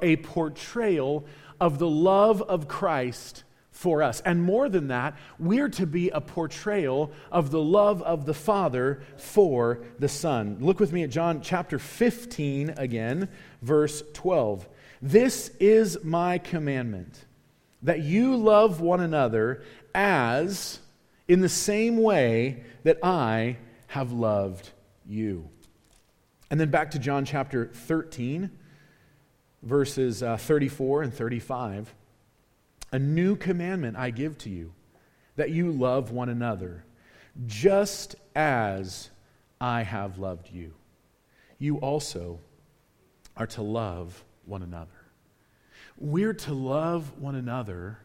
[0.00, 1.24] a portrayal
[1.60, 4.20] of the love of Christ for us.
[4.20, 9.02] And more than that, we're to be a portrayal of the love of the Father
[9.16, 10.58] for the Son.
[10.60, 13.28] Look with me at John chapter 15 again,
[13.62, 14.68] verse 12.
[15.00, 17.24] This is my commandment
[17.82, 19.62] that you love one another
[19.94, 20.80] as
[21.26, 24.70] in the same way that I have loved
[25.06, 25.48] you.
[26.50, 28.50] And then back to John chapter 13
[29.62, 31.94] verses uh, 34 and 35
[32.92, 34.72] A new commandment I give to you,
[35.36, 36.84] that you love one another,
[37.46, 39.10] just as
[39.60, 40.74] I have loved you.
[41.58, 42.40] You also
[43.36, 44.90] are to love one another.
[45.98, 47.98] We're to love one another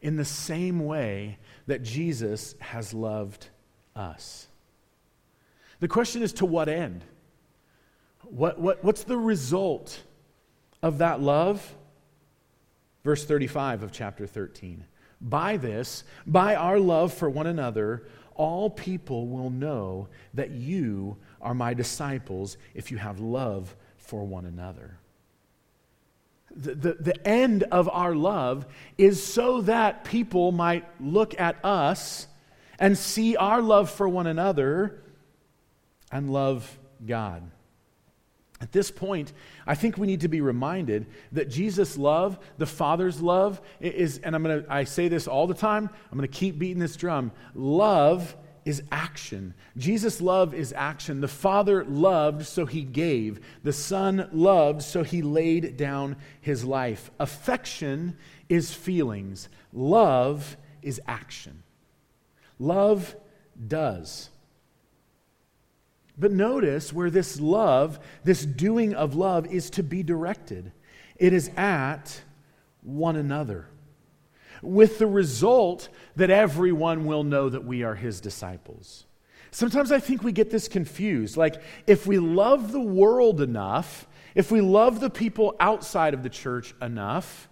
[0.00, 3.48] in the same way that Jesus has loved
[3.96, 4.46] us.
[5.80, 7.04] The question is to what end?
[8.22, 10.02] What, what, what's the result
[10.82, 11.74] of that love?
[13.04, 14.84] Verse 35 of chapter 13.
[15.20, 21.54] By this, by our love for one another, all people will know that you are
[21.54, 24.98] my disciples if you have love for one another.
[26.54, 32.26] The, the, the, end of our love is so that people might look at us
[32.78, 35.02] and see our love for one another
[36.10, 37.42] and love God.
[38.60, 39.32] At this point,
[39.66, 44.34] I think we need to be reminded that Jesus' love, the Father's love, is, and
[44.34, 47.32] I'm to, I say this all the time, I'm to keep beating this drum.
[47.54, 48.34] Love
[48.64, 49.54] is action.
[49.76, 51.20] Jesus' love is action.
[51.20, 53.40] The Father loved, so he gave.
[53.62, 57.10] The Son loved, so he laid down his life.
[57.20, 58.16] Affection
[58.48, 61.62] is feelings, love is action.
[62.58, 63.14] Love
[63.68, 64.30] does.
[66.18, 70.72] But notice where this love, this doing of love, is to be directed.
[71.16, 72.22] It is at
[72.82, 73.66] one another,
[74.62, 79.04] with the result that everyone will know that we are his disciples.
[79.50, 81.36] Sometimes I think we get this confused.
[81.36, 86.30] Like, if we love the world enough, if we love the people outside of the
[86.30, 87.48] church enough,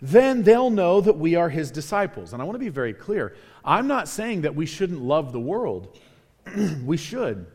[0.00, 2.32] then they'll know that we are his disciples.
[2.32, 3.36] And I want to be very clear.
[3.64, 5.98] I'm not saying that we shouldn't love the world,
[6.84, 7.46] we should.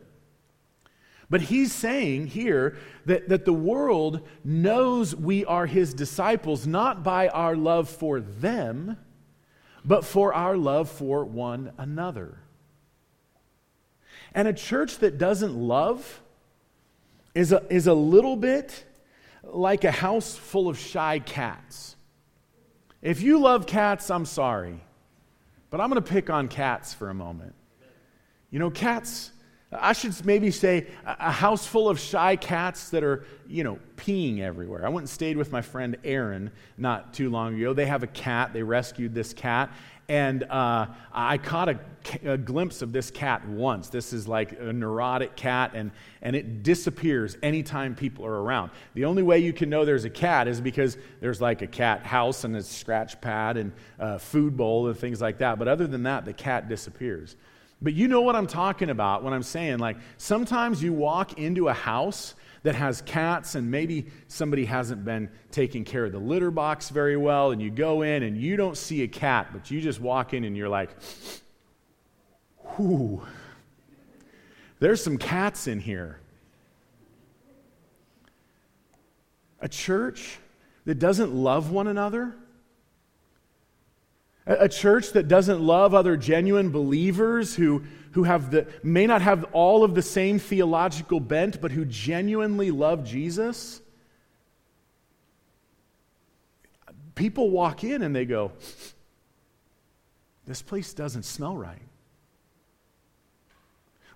[1.28, 7.28] But he's saying here that, that the world knows we are his disciples not by
[7.28, 8.96] our love for them,
[9.84, 12.38] but for our love for one another.
[14.34, 16.22] And a church that doesn't love
[17.34, 18.84] is a, is a little bit
[19.42, 21.96] like a house full of shy cats.
[23.02, 24.80] If you love cats, I'm sorry.
[25.70, 27.54] But I'm going to pick on cats for a moment.
[28.50, 29.32] You know, cats,
[29.72, 34.40] I should maybe say a house full of shy cats that are, you know, peeing
[34.40, 34.86] everywhere.
[34.86, 37.72] I went and stayed with my friend Aaron not too long ago.
[37.72, 38.52] They have a cat.
[38.52, 39.70] They rescued this cat.
[40.08, 41.80] And uh, I caught a,
[42.24, 43.88] a, glimpse of this cat once.
[43.88, 45.90] This is like a neurotic cat, and,
[46.22, 48.70] and it disappears anytime people are around.
[48.94, 52.06] The only way you can know there's a cat is because there's like a cat
[52.06, 55.58] house and a scratch pad and a food bowl and things like that.
[55.58, 57.34] But other than that, the cat disappears.
[57.82, 61.68] But you know what I'm talking about when I'm saying, like, sometimes you walk into
[61.68, 66.50] a house that has cats and maybe somebody hasn't been taking care of the litter
[66.50, 69.80] box very well, and you go in and you don't see a cat, but you
[69.80, 70.90] just walk in and you're like,
[72.76, 73.22] whew,
[74.78, 76.18] there's some cats in here.
[79.60, 80.38] A church
[80.86, 82.34] that doesn't love one another
[84.46, 87.82] a church that doesn't love other genuine believers who,
[88.12, 92.70] who have the, may not have all of the same theological bent, but who genuinely
[92.70, 93.80] love Jesus.
[97.16, 98.52] People walk in and they go,
[100.46, 101.82] This place doesn't smell right.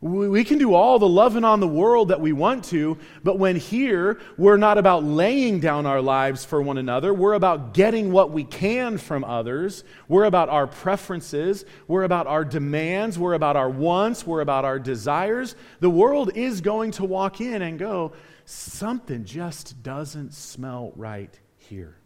[0.03, 3.57] We can do all the loving on the world that we want to, but when
[3.57, 7.13] here, we're not about laying down our lives for one another.
[7.13, 9.85] We're about getting what we can from others.
[10.09, 11.67] We're about our preferences.
[11.87, 13.19] We're about our demands.
[13.19, 14.27] We're about our wants.
[14.27, 15.55] We're about our desires.
[15.81, 18.13] The world is going to walk in and go,
[18.47, 21.99] something just doesn't smell right here.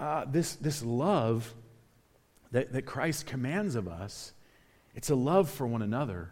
[0.00, 1.54] Uh, this, this love
[2.52, 4.32] that, that Christ commands of us,
[4.94, 6.30] it's a love for one another.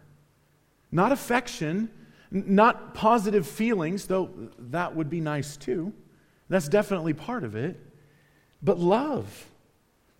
[0.91, 1.89] Not affection,
[2.31, 5.93] not positive feelings, though that would be nice too.
[6.49, 7.79] That's definitely part of it.
[8.61, 9.47] But love.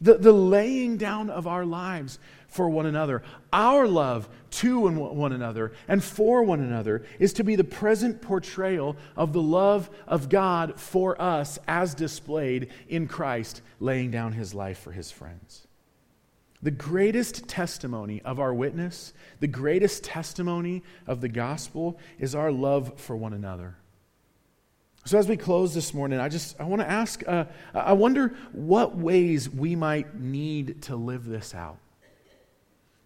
[0.01, 3.21] The, the laying down of our lives for one another.
[3.51, 8.95] Our love to one another and for one another is to be the present portrayal
[9.17, 14.79] of the love of God for us as displayed in Christ laying down his life
[14.79, 15.67] for his friends.
[16.61, 22.99] The greatest testimony of our witness, the greatest testimony of the gospel is our love
[22.99, 23.75] for one another.
[25.05, 28.35] So as we close this morning, I just I want to ask uh, I wonder
[28.51, 31.77] what ways we might need to live this out.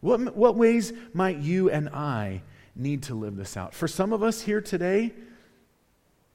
[0.02, 2.42] What, what ways might you and I
[2.76, 3.74] need to live this out?
[3.74, 5.14] For some of us here today,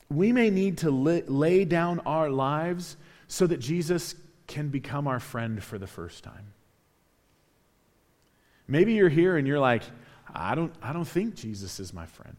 [0.08, 2.96] we may need to lay, lay down our lives
[3.26, 4.14] so that Jesus
[4.46, 6.54] can become our friend for the first time.
[8.68, 9.82] Maybe you're here and you're like,
[10.32, 12.36] I don't, I don't think Jesus is my friend.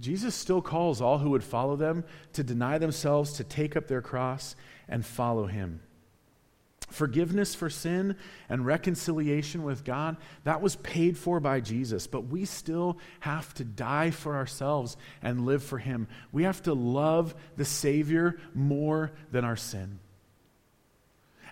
[0.00, 4.00] Jesus still calls all who would follow them to deny themselves, to take up their
[4.00, 4.56] cross,
[4.88, 5.80] and follow him.
[6.92, 8.16] Forgiveness for sin
[8.48, 13.64] and reconciliation with God, that was paid for by Jesus, but we still have to
[13.64, 16.06] die for ourselves and live for Him.
[16.32, 20.00] We have to love the Savior more than our sin.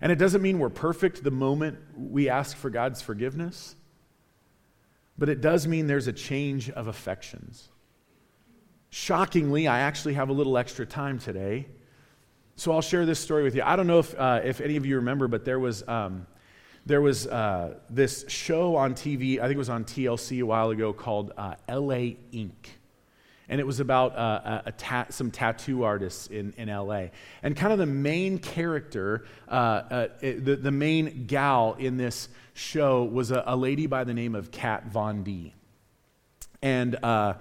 [0.01, 3.76] And it doesn't mean we're perfect the moment we ask for God's forgiveness,
[5.18, 7.68] but it does mean there's a change of affections.
[8.88, 11.66] Shockingly, I actually have a little extra time today.
[12.57, 13.62] So I'll share this story with you.
[13.62, 16.26] I don't know if, uh, if any of you remember, but there was, um,
[16.86, 20.70] there was uh, this show on TV, I think it was on TLC a while
[20.70, 22.80] ago, called uh, LA Ink
[23.51, 27.07] and it was about uh, a, a ta- some tattoo artists in, in LA.
[27.42, 33.03] And kind of the main character, uh, uh, the, the main gal in this show
[33.03, 35.53] was a, a lady by the name of Kat Von D.
[36.62, 37.34] And, uh,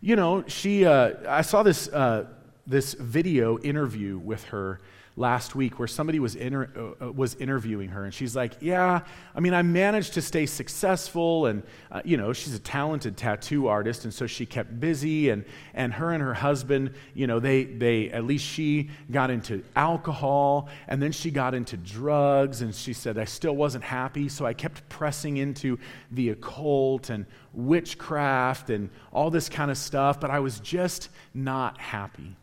[0.00, 2.26] you know, she, uh, I saw this, uh,
[2.68, 4.80] this video interview with her
[5.16, 9.00] last week where somebody was, inter- uh, uh, was interviewing her, and she's like, Yeah,
[9.34, 13.66] I mean, I managed to stay successful, and, uh, you know, she's a talented tattoo
[13.66, 17.64] artist, and so she kept busy, and, and her and her husband, you know, they,
[17.64, 22.92] they, at least she got into alcohol, and then she got into drugs, and she
[22.92, 25.78] said, I still wasn't happy, so I kept pressing into
[26.10, 31.80] the occult and witchcraft and all this kind of stuff, but I was just not
[31.80, 32.36] happy.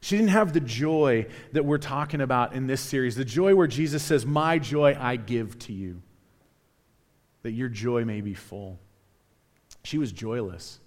[0.00, 3.66] She didn't have the joy that we're talking about in this series, the joy where
[3.66, 6.02] Jesus says, My joy I give to you,
[7.42, 8.78] that your joy may be full.
[9.82, 10.80] She was joyless.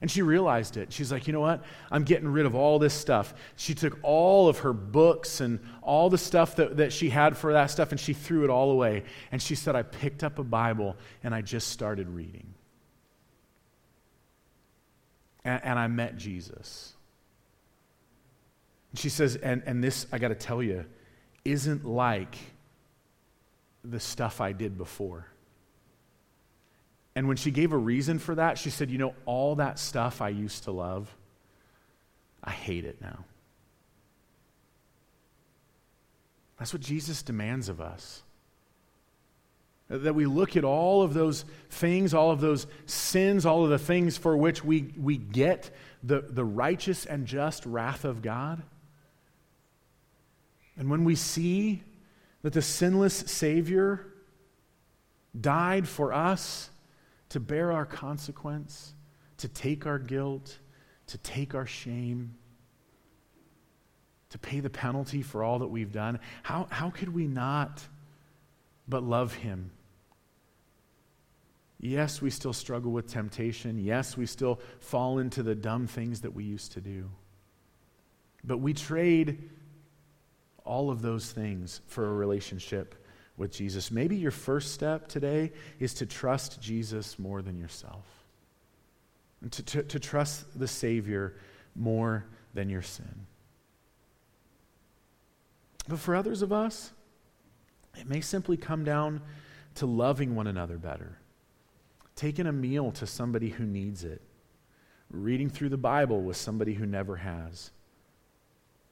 [0.00, 0.92] And she realized it.
[0.92, 1.64] She's like, you know what?
[1.90, 3.34] I'm getting rid of all this stuff.
[3.56, 7.52] She took all of her books and all the stuff that, that she had for
[7.52, 9.02] that stuff and she threw it all away.
[9.32, 12.54] And she said, I picked up a Bible and I just started reading.
[15.44, 16.94] And, and I met Jesus.
[18.94, 20.84] She says, and, and this, I got to tell you,
[21.44, 22.36] isn't like
[23.84, 25.26] the stuff I did before.
[27.14, 30.22] And when she gave a reason for that, she said, You know, all that stuff
[30.22, 31.12] I used to love,
[32.42, 33.24] I hate it now.
[36.58, 38.22] That's what Jesus demands of us.
[39.88, 43.78] That we look at all of those things, all of those sins, all of the
[43.78, 45.70] things for which we, we get
[46.02, 48.62] the, the righteous and just wrath of God.
[50.78, 51.82] And when we see
[52.42, 54.06] that the sinless Savior
[55.38, 56.70] died for us
[57.30, 58.94] to bear our consequence,
[59.38, 60.58] to take our guilt,
[61.08, 62.36] to take our shame,
[64.30, 67.82] to pay the penalty for all that we've done, how, how could we not
[68.86, 69.72] but love Him?
[71.80, 73.78] Yes, we still struggle with temptation.
[73.78, 77.10] Yes, we still fall into the dumb things that we used to do.
[78.44, 79.50] But we trade
[80.68, 82.94] all of those things for a relationship
[83.38, 83.90] with Jesus.
[83.90, 88.04] Maybe your first step today is to trust Jesus more than yourself,
[89.40, 91.36] and to, to, to trust the Savior
[91.74, 93.26] more than your sin.
[95.88, 96.92] But for others of us,
[97.96, 99.22] it may simply come down
[99.76, 101.16] to loving one another better,
[102.14, 104.20] taking a meal to somebody who needs it,
[105.10, 107.70] reading through the Bible with somebody who never has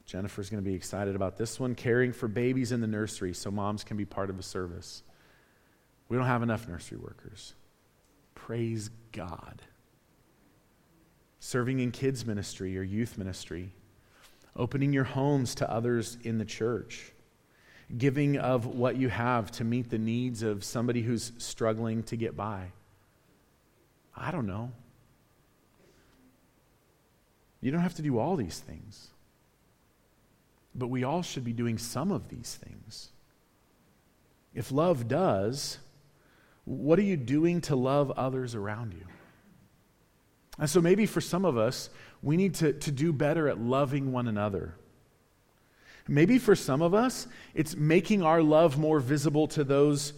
[0.06, 3.50] Jennifer's going to be excited about this one caring for babies in the nursery so
[3.50, 5.02] moms can be part of a service.
[6.08, 7.54] We don't have enough nursery workers.
[8.36, 9.62] Praise God.
[11.40, 13.72] Serving in kids' ministry or youth ministry,
[14.54, 17.12] opening your homes to others in the church,
[17.98, 22.36] giving of what you have to meet the needs of somebody who's struggling to get
[22.36, 22.70] by.
[24.16, 24.70] I don't know.
[27.60, 29.08] You don't have to do all these things.
[30.76, 33.10] But we all should be doing some of these things.
[34.54, 35.78] If love does,
[36.64, 39.06] what are you doing to love others around you?
[40.58, 41.90] And so maybe for some of us,
[42.22, 44.74] we need to, to do better at loving one another.
[46.08, 50.12] Maybe for some of us, it's making our love more visible to those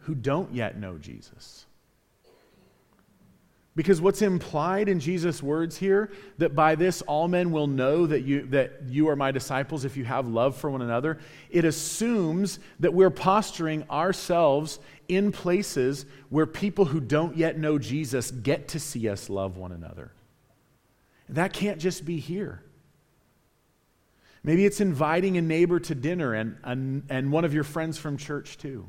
[0.00, 1.66] who don't yet know Jesus.
[3.76, 8.22] Because what's implied in Jesus' words here, that by this all men will know that
[8.22, 11.18] you, that you are my disciples if you have love for one another,
[11.50, 18.30] it assumes that we're posturing ourselves in places where people who don't yet know Jesus
[18.30, 20.12] get to see us love one another.
[21.28, 22.62] That can't just be here.
[24.44, 28.18] Maybe it's inviting a neighbor to dinner and, and, and one of your friends from
[28.18, 28.88] church too,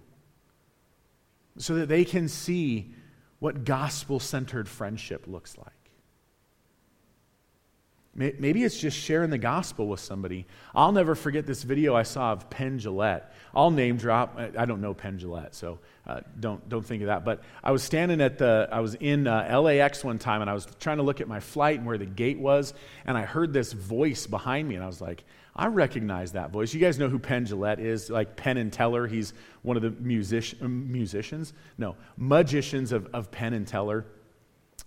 [1.57, 2.93] so that they can see
[3.39, 5.85] what gospel centered friendship looks like.
[8.17, 10.45] Maybe it's just sharing the gospel with somebody.
[10.73, 13.23] I'll never forget this video I saw of Penn Jillette.
[13.53, 14.39] I'll name drop.
[14.57, 17.25] I don't know Penn Jillette, so uh, don't, don't think of that.
[17.25, 20.53] But I was standing at the, I was in uh, LAX one time and I
[20.53, 22.73] was trying to look at my flight and where the gate was,
[23.05, 25.25] and I heard this voice behind me, and I was like,
[25.55, 26.73] I recognize that voice.
[26.73, 29.07] You guys know who Penn Jillette is, like Penn and Teller.
[29.07, 34.05] He's one of the music, um, musicians, no, magicians of, of Penn and Teller.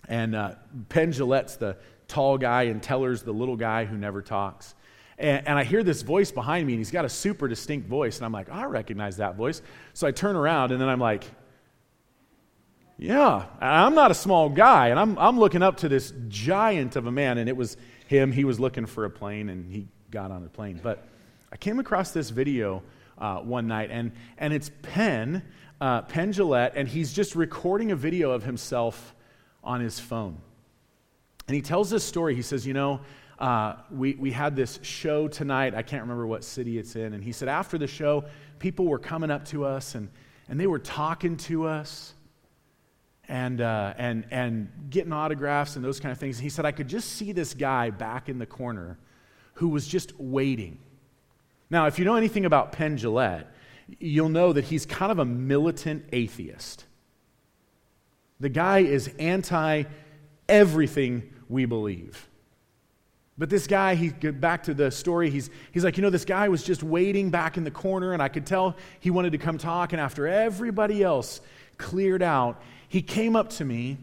[0.09, 0.57] And uh,
[0.91, 4.75] Penn Jillette's the tall guy, and Teller's the little guy who never talks.
[5.19, 8.19] And, and, I hear this voice behind me, and he's got a super distinct voice.
[8.19, 9.63] And I'm like, I recognize that voice.
[9.95, 11.25] So I turn around, and then I'm like,
[12.99, 14.89] yeah, I'm not a small guy.
[14.89, 18.33] And I'm, I'm looking up to this giant of a man, and it was him.
[18.33, 20.81] He was looking for a plane, and he got on a plane.
[20.83, 21.07] But
[21.53, 22.83] I came across this video
[23.19, 25.43] uh, one night, and, and it's Penn,
[25.81, 29.15] uh, Penn Jillette, and he's just recording a video of himself
[29.63, 30.39] on his phone.
[31.47, 32.35] And he tells this story.
[32.35, 33.01] He says, You know,
[33.39, 35.75] uh, we, we had this show tonight.
[35.75, 37.15] I can't remember what city it's in.
[37.15, 38.25] And he said, after the show,
[38.59, 40.09] people were coming up to us and,
[40.49, 42.15] and they were talking to us
[43.29, 46.39] and, uh, and, and getting autographs and those kind of things.
[46.39, 48.99] He said, I could just see this guy back in the corner
[49.59, 50.79] who was just waiting.
[51.69, 53.47] Now, if you know anything about Penn Jillette,
[53.99, 56.85] you'll know that he's kind of a militant atheist.
[58.39, 59.85] The guy is anti
[60.49, 62.29] everything we believe.
[63.37, 66.49] But this guy, he back to the story, he's, he's like, you know, this guy
[66.49, 69.59] was just waiting back in the corner, and I could tell he wanted to come
[69.59, 69.93] talk.
[69.93, 71.41] And after everybody else
[71.79, 73.99] cleared out, he came up to me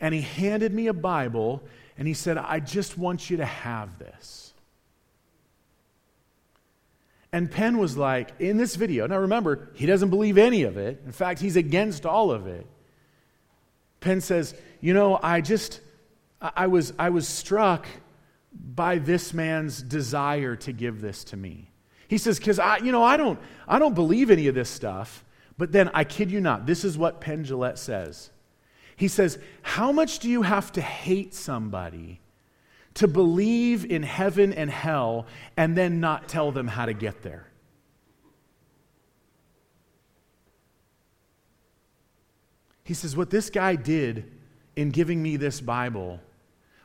[0.00, 1.62] and he handed me a Bible
[1.98, 4.45] and he said, I just want you to have this.
[7.32, 11.02] And Penn was like, in this video, now remember, he doesn't believe any of it.
[11.04, 12.66] In fact, he's against all of it.
[14.00, 15.80] Penn says, You know, I just,
[16.40, 17.86] I was, I was struck
[18.52, 21.70] by this man's desire to give this to me.
[22.08, 25.24] He says, because I, you know, I don't, I don't believe any of this stuff.
[25.58, 28.30] But then, I kid you not, this is what Penn Jillette says.
[28.94, 32.20] He says, How much do you have to hate somebody
[32.96, 35.26] to believe in heaven and hell
[35.56, 37.46] and then not tell them how to get there?
[42.84, 44.32] He says, What this guy did
[44.76, 46.20] in giving me this Bible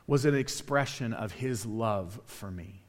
[0.06, 2.82] was an expression of his love for me.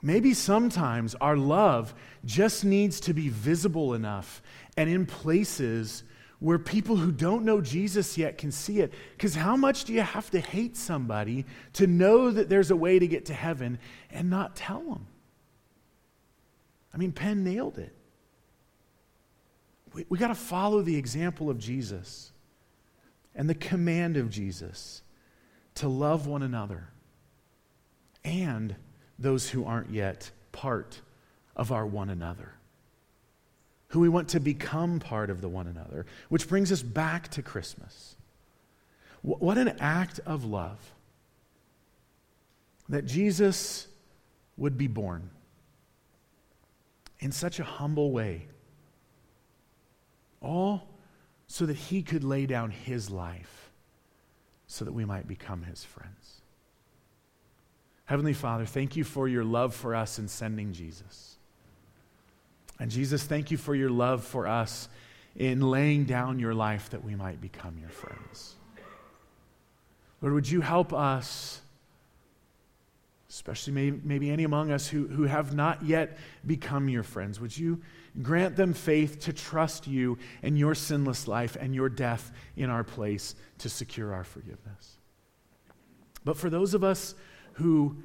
[0.00, 1.94] Maybe sometimes our love
[2.24, 4.42] just needs to be visible enough
[4.76, 6.02] and in places
[6.42, 8.92] where people who don't know Jesus yet can see it.
[9.12, 12.98] Because how much do you have to hate somebody to know that there's a way
[12.98, 13.78] to get to heaven
[14.10, 15.06] and not tell them?
[16.92, 17.94] I mean, Penn nailed it.
[19.94, 22.32] We, we got to follow the example of Jesus
[23.36, 25.02] and the command of Jesus
[25.76, 26.88] to love one another
[28.24, 28.74] and
[29.16, 31.00] those who aren't yet part
[31.54, 32.54] of our one another,
[33.92, 37.42] who we want to become part of the one another, which brings us back to
[37.42, 38.16] Christmas.
[39.20, 40.78] What an act of love
[42.88, 43.86] that Jesus
[44.56, 45.28] would be born
[47.20, 48.46] in such a humble way,
[50.40, 50.88] all
[51.46, 53.70] so that he could lay down his life
[54.66, 56.40] so that we might become his friends.
[58.06, 61.36] Heavenly Father, thank you for your love for us in sending Jesus.
[62.82, 64.88] And Jesus, thank you for your love for us
[65.36, 68.56] in laying down your life that we might become your friends.
[70.20, 71.60] Lord, would you help us,
[73.30, 77.56] especially maybe, maybe any among us who, who have not yet become your friends, would
[77.56, 77.80] you
[78.20, 82.84] Grant them faith to trust you and your sinless life and your death in our
[82.84, 84.98] place to secure our forgiveness.
[86.24, 87.14] But for those of us
[87.54, 87.96] who,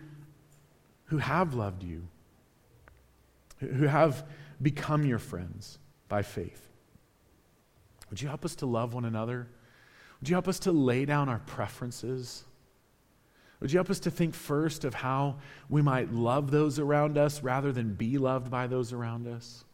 [1.06, 2.08] who have loved you,
[3.60, 4.26] who have
[4.62, 6.68] become your friends by faith,
[8.10, 9.47] would you help us to love one another?
[10.20, 12.43] Would you help us to lay down our preferences?
[13.60, 15.38] Would you help us to think first of how
[15.70, 19.66] we might love those around us rather than be loved by those around us?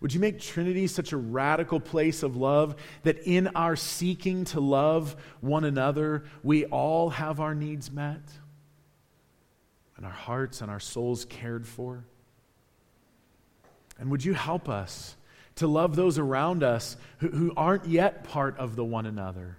[0.00, 4.60] Would you make Trinity such a radical place of love that in our seeking to
[4.60, 8.22] love one another, we all have our needs met
[9.96, 12.04] and our hearts and our souls cared for?
[13.98, 15.16] And would you help us
[15.56, 19.56] to love those around us who, who aren't yet part of the one another?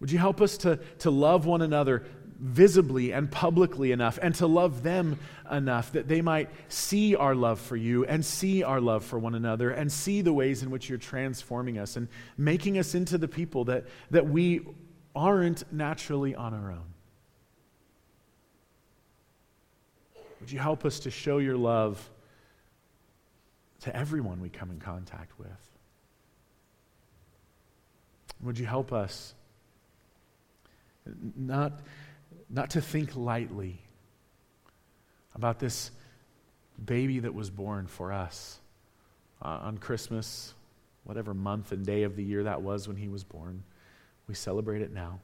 [0.00, 2.04] Would you help us to, to love one another
[2.38, 5.18] visibly and publicly enough and to love them
[5.50, 9.34] enough that they might see our love for you and see our love for one
[9.34, 13.28] another and see the ways in which you're transforming us and making us into the
[13.28, 14.66] people that, that we
[15.14, 16.94] aren't naturally on our own.
[20.40, 22.10] Would you help us to show your love
[23.86, 25.70] to everyone we come in contact with?
[28.42, 29.32] Would you help us
[31.36, 31.80] not
[32.50, 33.78] not to think lightly
[35.36, 35.92] about this
[36.84, 38.58] baby that was born for us
[39.40, 40.52] uh, on Christmas,
[41.04, 43.62] whatever month and day of the year that was when he was born.
[44.26, 45.20] We celebrate it now.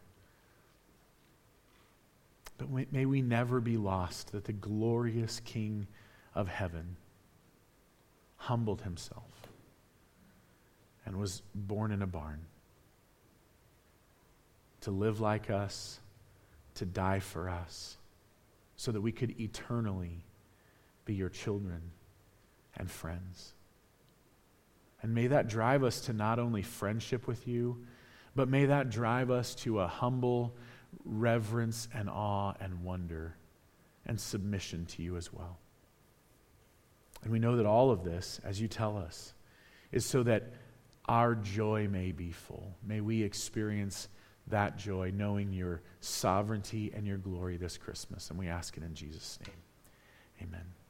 [2.58, 5.88] But may we never be lost that the glorious King
[6.32, 6.96] of heaven
[8.42, 9.48] humbled himself
[11.06, 12.40] and was born in a barn
[14.80, 16.00] to live like us
[16.74, 17.96] to die for us
[18.74, 20.24] so that we could eternally
[21.04, 21.92] be your children
[22.76, 23.54] and friends.
[25.02, 27.84] And may that drive us to not only friendship with you,
[28.34, 30.52] but may that drive us to a humble,
[31.04, 33.36] reverence and awe and wonder
[34.04, 35.58] and submission to you as well.
[37.22, 39.34] And we know that all of this, as you tell us,
[39.92, 40.52] is so that
[41.06, 42.76] our joy may be full.
[42.84, 44.08] May we experience
[44.48, 48.30] that joy, knowing your sovereignty and your glory this Christmas.
[48.30, 50.48] And we ask it in Jesus' name.
[50.48, 50.81] Amen.